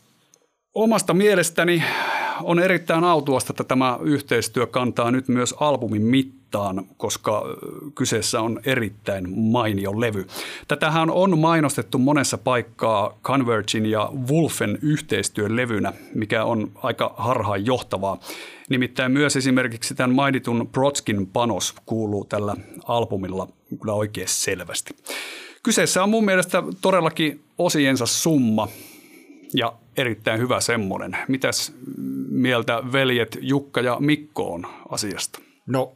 [0.74, 1.84] omasta mielestäni
[2.44, 7.44] on erittäin autuasta, että tämä yhteistyö kantaa nyt myös albumin mittaan, koska
[7.96, 10.28] kyseessä on erittäin mainio levy.
[10.68, 18.20] Tätähän on mainostettu monessa paikkaa Convergin ja Wolfen yhteistyön levynä, mikä on aika harhaan johtavaa.
[18.70, 22.56] Nimittäin myös esimerkiksi tämän mainitun Brodskin panos kuuluu tällä
[22.88, 23.48] albumilla
[23.82, 24.96] kyllä oikein selvästi.
[25.64, 28.68] Kyseessä on mun mielestä todellakin osiensa summa
[29.54, 31.18] ja erittäin hyvä semmoinen.
[31.28, 31.74] Mitäs
[32.30, 35.40] mieltä veljet Jukka ja Mikko on asiasta?
[35.68, 35.92] No,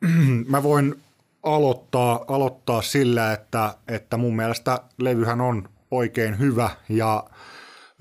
[0.52, 0.94] mä voin
[1.42, 7.24] aloittaa, aloittaa sillä, että, että mun mielestä levyhän on oikein hyvä ja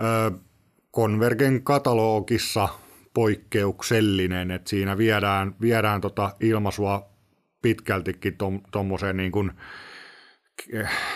[0.04, 0.32] ö,
[0.96, 2.70] Convergen katalogissa
[3.14, 7.10] poikkeuksellinen, että siinä viedään, viedään tota ilmaisua
[7.62, 8.38] pitkältikin
[8.72, 9.52] tuommoiseen niin kuin,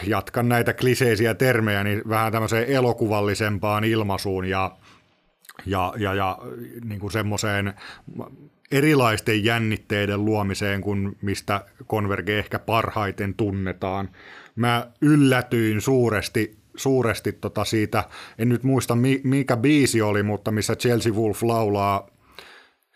[0.04, 4.78] jatkan näitä kliseisiä termejä, niin vähän tämmöiseen elokuvallisempaan ilmaisuun ja,
[5.66, 6.38] ja, ja, ja
[6.86, 7.74] niin kuin semmoiseen
[8.72, 14.10] erilaisten jännitteiden luomiseen, kuin mistä Converge ehkä parhaiten tunnetaan.
[14.56, 18.04] Mä yllätyin suuresti, suuresti tota siitä,
[18.40, 22.10] en nyt muista mikä biisi oli, mutta missä Chelsea Wolf laulaa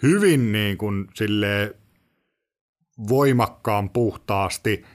[0.04, 1.08] hyvin niin kuin
[3.10, 4.86] voimakkaan puhtaasti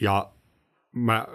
[0.00, 0.33] ja
[0.94, 1.26] mä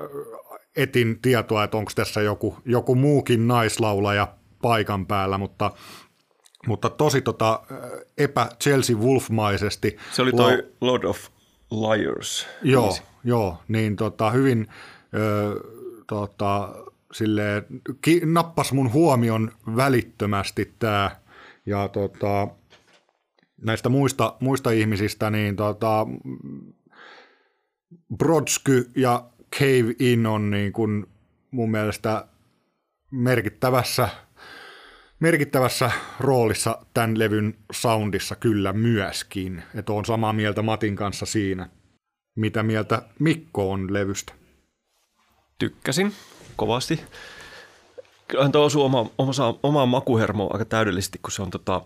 [0.76, 4.28] etin tietoa, että onko tässä joku, joku muukin naislaulaja
[4.62, 5.72] paikan päällä, mutta,
[6.68, 7.62] mutta tosi tota,
[8.18, 9.97] epä Chelsea Wolf-maisesti.
[10.12, 11.28] Se oli toi Lord of
[11.72, 12.47] Liars.
[12.64, 14.68] Joo, joo niin tota, hyvin
[15.14, 15.60] ö,
[16.07, 16.70] tota,
[17.14, 17.66] silleen,
[18.01, 21.12] ki, nappas mun huomion välittömästi tämä
[21.66, 22.47] ja tota,
[23.62, 26.07] näistä muista, muista ihmisistä, niin tota,
[28.18, 31.06] Brodsky ja Cave In on niin kuin
[31.52, 32.26] mun mielestä
[33.12, 34.10] merkittävässä,
[35.20, 39.64] merkittävässä roolissa tämän levyn soundissa kyllä myöskin.
[39.76, 41.70] Että on samaa mieltä Matin kanssa siinä.
[42.36, 44.34] Mitä mieltä Mikko on levystä?
[45.60, 46.14] Tykkäsin
[46.56, 47.00] kovasti.
[48.28, 51.82] Kyllähän tuo osuu oma, oma, omaan makuhermoon aika täydellisesti, kun se on tota,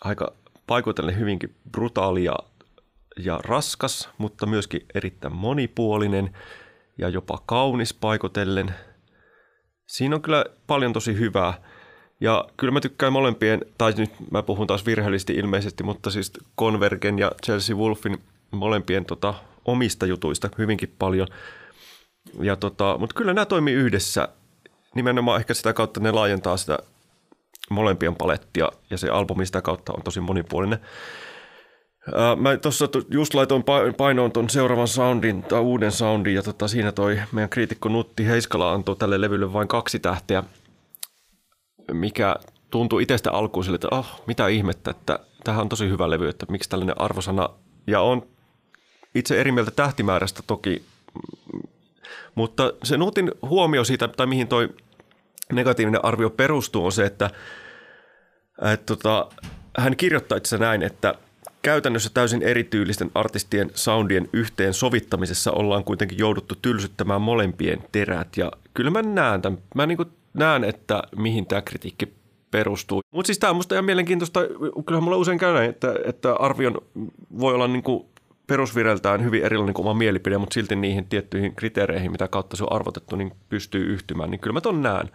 [0.00, 0.32] aika
[0.66, 2.34] paikoitellen hyvinkin brutaalia
[3.16, 6.30] ja raskas, mutta myöskin erittäin monipuolinen–
[6.98, 8.74] ja jopa kaunis paikotellen.
[9.86, 11.54] Siinä on kyllä paljon tosi hyvää.
[12.20, 17.18] Ja kyllä mä tykkään molempien, tai nyt mä puhun taas virheellisesti ilmeisesti, mutta siis Convergen
[17.18, 19.34] ja Chelsea Wolfin molempien tota,
[19.64, 21.28] omista jutuista hyvinkin paljon.
[22.40, 24.28] Ja tota, mutta kyllä nämä toimii yhdessä.
[24.94, 26.78] Nimenomaan ehkä sitä kautta ne laajentaa sitä
[27.70, 30.78] molempien palettia ja se albumi sitä kautta on tosi monipuolinen.
[32.36, 33.64] Mä tuossa just laitoin
[33.96, 38.72] painoon tuon seuraavan soundin tai uuden soundin ja tota, siinä toi meidän kriitikko Nutti Heiskala
[38.72, 40.42] antoi tälle levylle vain kaksi tähteä,
[41.92, 42.36] mikä
[42.70, 46.46] tuntui itsestä alkuun sille, että oh, mitä ihmettä, että tämähän on tosi hyvä levy, että
[46.48, 47.48] miksi tällainen arvosana.
[47.86, 48.26] Ja on
[49.14, 50.84] itse eri mieltä tähtimäärästä toki,
[52.34, 54.68] mutta se Nuutin huomio siitä, tai mihin toi
[55.52, 57.30] negatiivinen arvio perustuu, on se, että,
[58.72, 59.28] että tota,
[59.78, 61.14] hän kirjoittaa itse näin, että
[61.66, 68.36] käytännössä täysin erityylisten artistien soundien yhteen sovittamisessa ollaan kuitenkin jouduttu tylsyttämään molempien terät.
[68.36, 69.58] Ja kyllä mä näen tämän.
[69.74, 69.98] Mä niin
[70.34, 72.14] näen, että mihin tämä kritiikki
[72.50, 73.00] perustuu.
[73.10, 74.40] Mutta siis tämä on musta ihan mielenkiintoista.
[74.86, 76.80] Kyllähän mulla usein käy näin, että, että arvion
[77.38, 78.06] voi olla niin kuin
[78.46, 82.72] perusvireltään hyvin erilainen kuin oma mielipide, mutta silti niihin tiettyihin kriteereihin, mitä kautta se on
[82.72, 84.30] arvotettu, niin pystyy yhtymään.
[84.30, 85.10] Niin kyllä mä ton näen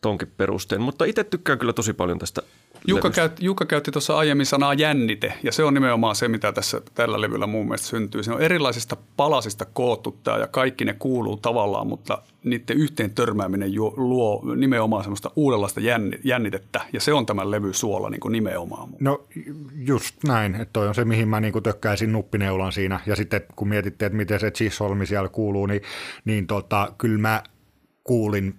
[0.00, 2.42] tonkin perusteen, mutta itse tykkään kyllä tosi paljon tästä
[2.88, 6.82] Jukka, käyt, Jukka käytti tuossa aiemmin sanaa jännite, ja se on nimenomaan se, mitä tässä
[6.94, 8.22] tällä levyllä mun mielestä syntyy.
[8.22, 13.70] Se on erilaisista palasista koottu tämä, ja kaikki ne kuuluu tavallaan, mutta niiden yhteen törmääminen
[13.96, 15.80] luo nimenomaan semmoista uudenlaista
[16.24, 18.88] jännitettä, ja se on tämän levy suola niin kuin nimenomaan.
[19.00, 19.24] No
[19.74, 23.42] just näin, että toi on se, mihin mä niin kuin tökkäisin nuppineulan siinä, ja sitten
[23.56, 25.82] kun mietitte, että miten se Chisholmi siellä kuuluu, niin,
[26.24, 27.42] niin tota, kyllä mä
[28.04, 28.54] kuulin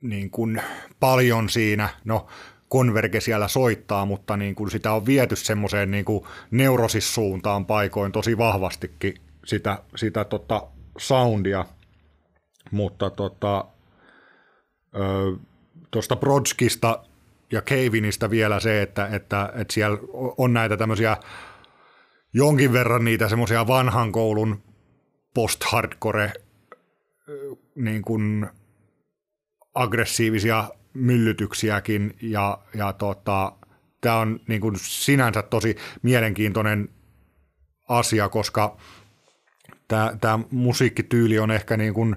[0.00, 0.62] niin kuin
[1.00, 2.26] paljon siinä, no
[2.72, 8.38] Converge siellä soittaa, mutta niin kuin sitä on viety semmoiseen niin kuin neurosissuuntaan paikoin tosi
[8.38, 9.14] vahvastikin
[9.44, 10.66] sitä, sitä tota
[10.98, 11.64] soundia,
[12.70, 13.64] mutta tota,
[15.90, 17.04] tuosta Brodskista
[17.52, 19.98] ja Kevinistä vielä se, että, että, että siellä
[20.38, 21.16] on näitä tämmöisiä
[22.32, 24.62] jonkin verran niitä semmoisia vanhan koulun
[25.34, 26.32] post-hardcore
[27.74, 28.46] niin kuin
[29.74, 33.52] aggressiivisia myllytyksiäkin ja, ja tota,
[34.00, 36.88] tämä on niin kuin sinänsä tosi mielenkiintoinen
[37.88, 38.76] asia, koska
[39.88, 42.16] tämä, tämä musiikkityyli on ehkä niin kuin,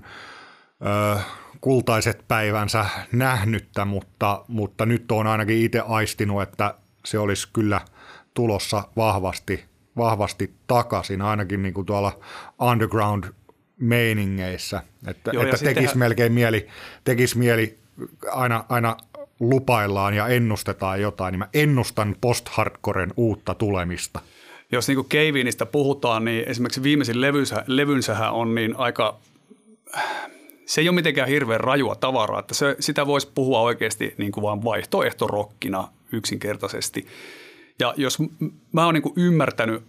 [0.85, 1.19] ö,
[1.63, 7.81] kultaiset päivänsä nähnyttä, mutta, mutta nyt on ainakin itse aistinut, että se olisi kyllä
[8.33, 9.65] tulossa vahvasti,
[9.97, 12.19] vahvasti takaisin, ainakin niin kuin tuolla
[12.61, 13.23] underground
[13.79, 16.67] meiningeissä, että, Joo, että tekisi melkein mieli,
[17.03, 17.82] tekisi mieli
[18.31, 18.97] aina, aina
[19.39, 24.19] lupaillaan ja ennustetaan jotain, niin mä ennustan post-hardcoren uutta tulemista.
[24.71, 29.19] Jos niin Keivinistä puhutaan, niin esimerkiksi viimeisin levynsä, levynsähän on niin aika,
[30.65, 34.41] se ei ole mitenkään hirveän rajua tavaraa, että se, sitä voisi puhua oikeasti niin kuin
[34.41, 37.07] vain vaihtoehtorokkina yksinkertaisesti.
[37.79, 38.17] Ja jos
[38.71, 39.83] mä oon niin ymmärtänyt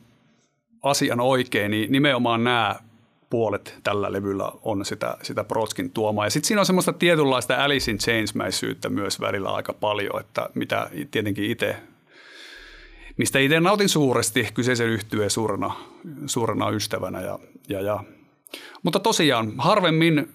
[0.83, 2.77] asian oikein, niin nimenomaan nämä
[3.35, 6.26] puolet tällä levyllä on sitä, sitä Protskin tuomaa.
[6.26, 10.91] Ja sitten siinä on semmoista tietynlaista Alice in Chains-mäisyyttä myös välillä aika paljon, että mitä
[11.11, 11.76] tietenkin itse
[13.16, 15.76] mistä itse nautin suuresti kyseisen yhtyeen suurena,
[16.26, 17.20] suurena ystävänä.
[17.20, 18.05] Ja, ja, ja.
[18.82, 20.28] Mutta tosiaan harvemmin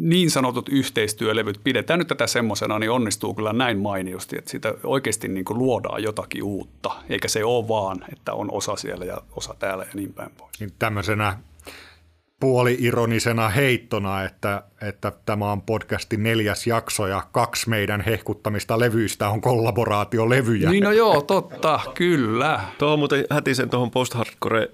[0.00, 5.28] niin sanotut yhteistyölevyt, pidetään nyt tätä semmoisena, niin onnistuu kyllä näin mainiosti, että siitä oikeasti
[5.28, 9.54] niin kuin luodaan jotakin uutta, eikä se ole vaan, että on osa siellä ja osa
[9.58, 10.60] täällä ja niin päin pois.
[10.60, 11.38] Niin tämmöisenä
[12.44, 19.40] puoli-ironisena heittona, että, että tämä on podcastin neljäs jakso ja kaksi meidän hehkuttamista levyistä on
[19.40, 20.70] kollaboraatiolevyjä.
[20.70, 22.60] Niin no joo, totta, kyllä.
[22.78, 24.70] Tuo muuten hätisen tuohon post-hardcore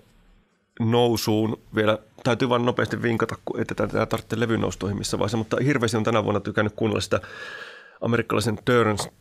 [0.81, 1.99] nousuun vielä.
[2.25, 6.05] Täytyy vain nopeasti vinkata, kun että tämä tarvitse levyn noustoihin missä vaiheessa, mutta hirveästi on
[6.05, 7.21] tänä vuonna tykännyt kuunnella sitä
[8.01, 8.59] amerikkalaisen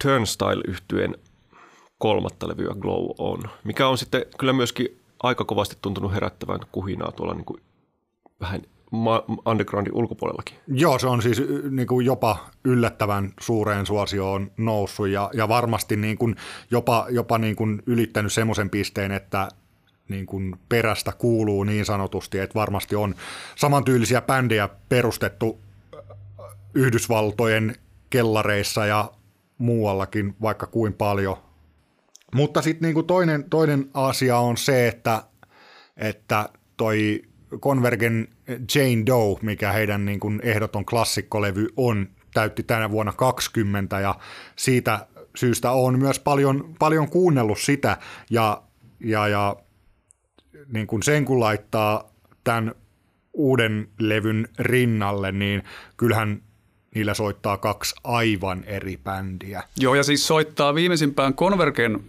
[0.03, 1.15] Turnstile-yhtyeen
[1.97, 7.33] kolmatta levyä Glow On, mikä on sitten kyllä myöskin aika kovasti tuntunut herättävän kuhinaa tuolla
[7.33, 7.61] niin kuin
[8.41, 8.61] vähän
[9.45, 10.55] undergroundin ulkopuolellakin.
[10.67, 16.17] Joo, se on siis niin kuin jopa yllättävän suureen suosioon noussut ja, ja varmasti niin
[16.17, 16.35] kuin
[16.71, 19.47] jopa, jopa niin kuin ylittänyt semmoisen pisteen, että
[20.09, 23.15] niin kuin perästä kuuluu niin sanotusti, että varmasti on
[23.55, 25.59] samantyylisiä bändejä perustettu
[26.73, 27.75] Yhdysvaltojen
[28.09, 29.11] kellareissa ja
[29.57, 31.37] muuallakin vaikka kuin paljon.
[32.35, 35.23] Mutta sitten niin toinen, toinen asia on se, että,
[35.97, 37.21] että toi
[37.57, 44.15] Convergen Jane Doe, mikä heidän niin kuin ehdoton klassikkolevy on, täytti tänä vuonna 20 ja
[44.55, 47.97] siitä syystä on myös paljon, paljon kuunnellut sitä
[48.29, 48.61] ja,
[48.99, 49.55] ja, ja
[50.73, 52.11] niin kuin sen kun laittaa
[52.43, 52.75] tämän
[53.33, 55.63] uuden levyn rinnalle, niin
[55.97, 56.41] kyllähän
[56.95, 59.63] niillä soittaa kaksi aivan eri bändiä.
[59.77, 61.99] Joo, ja siis soittaa viimeisimpään Convergen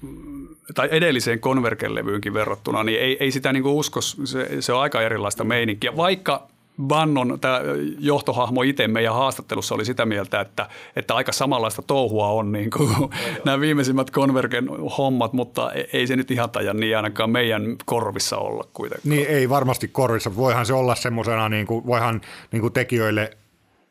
[0.74, 5.02] tai edelliseen Convergen-levyynkin verrattuna, niin ei, ei sitä niin kuin usko, se, se on aika
[5.02, 5.96] erilaista meininkiä.
[5.96, 6.48] Vaikka
[6.82, 7.60] Bannon, tämä
[7.98, 12.90] johtohahmo itse meidän haastattelussa oli sitä mieltä, että, että aika samanlaista touhua on niin kuin
[13.44, 14.68] nämä viimeisimmät Convergen
[14.98, 19.10] hommat, mutta e, ei se nyt ihan taja niin ainakaan meidän korvissa olla kuitenkaan.
[19.10, 20.36] Niin ei varmasti korvissa.
[20.36, 22.20] Voihan se olla semmoisena, niin kuin, voihan
[22.52, 23.30] niin kuin tekijöille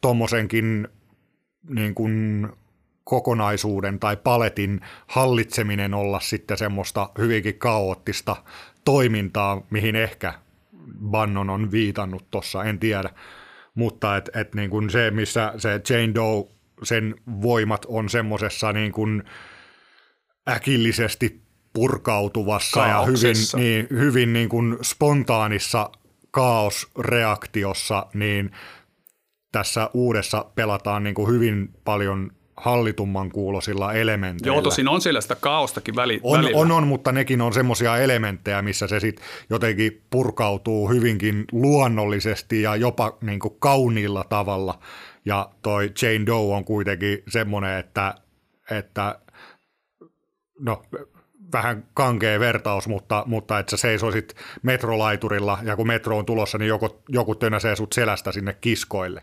[0.02, 0.88] tuommoisenkin
[1.70, 2.48] niin kuin
[3.10, 8.36] kokonaisuuden tai paletin hallitseminen olla sitten semmoista hyvinkin kaoottista
[8.86, 10.34] toimintaa, mihin ehkä
[11.10, 13.10] Bannon on viitannut tuossa, en tiedä.
[13.76, 16.48] Mutta et, et niin kuin se, missä se Jane Doe,
[16.84, 19.24] sen voimat on semmoisessa niin kuin
[20.50, 21.42] äkillisesti
[21.74, 23.58] purkautuvassa Kaauksessa.
[23.58, 25.92] ja hyvin, niin, hyvin niin kuin spontaanissa
[26.32, 28.52] kaosreaktiossa, niin
[29.52, 32.32] tässä uudessa pelataan niin kuin hyvin paljon
[32.62, 34.56] hallitumman kuulosilla elementeillä.
[34.56, 36.62] Joo, tosin on siellä sitä kaostakin väli, On, välillä.
[36.62, 42.76] on, on, mutta nekin on semmoisia elementtejä, missä se sitten jotenkin purkautuu hyvinkin luonnollisesti ja
[42.76, 44.80] jopa niin kuin kauniilla tavalla.
[45.26, 48.16] Ja toi Jane Doe on kuitenkin semmoinen, että,
[48.72, 49.20] että
[50.60, 50.84] no
[51.54, 56.70] vähän kankea vertaus, mutta, mutta että sä seisoisit metrolaiturilla ja kun metro on tulossa, niin
[56.70, 59.22] joku, joku tönäsee sut selästä sinne kiskoille.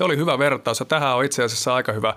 [0.00, 2.14] Se oli hyvä vertaus ja tähän on itse asiassa aika hyvä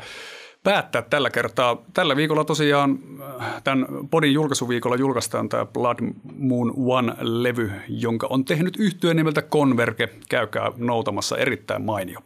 [0.63, 1.83] päättää tällä kertaa.
[1.93, 2.99] Tällä viikolla tosiaan,
[3.41, 5.97] äh, tämän podin julkaisuviikolla julkaistaan tämä Blood
[6.37, 10.09] Moon One-levy, jonka on tehnyt yhtyeen nimeltä Converge.
[10.29, 12.19] Käykää noutamassa, erittäin mainio.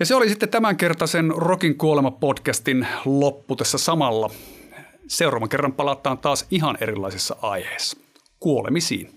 [0.00, 4.30] Ja se oli sitten tämänkertaisen Rokin kuolema-podcastin loppu tässä samalla.
[5.08, 7.98] Seuraavan kerran palataan taas ihan erilaisessa aiheessa.
[8.40, 9.15] Kuolemisiin.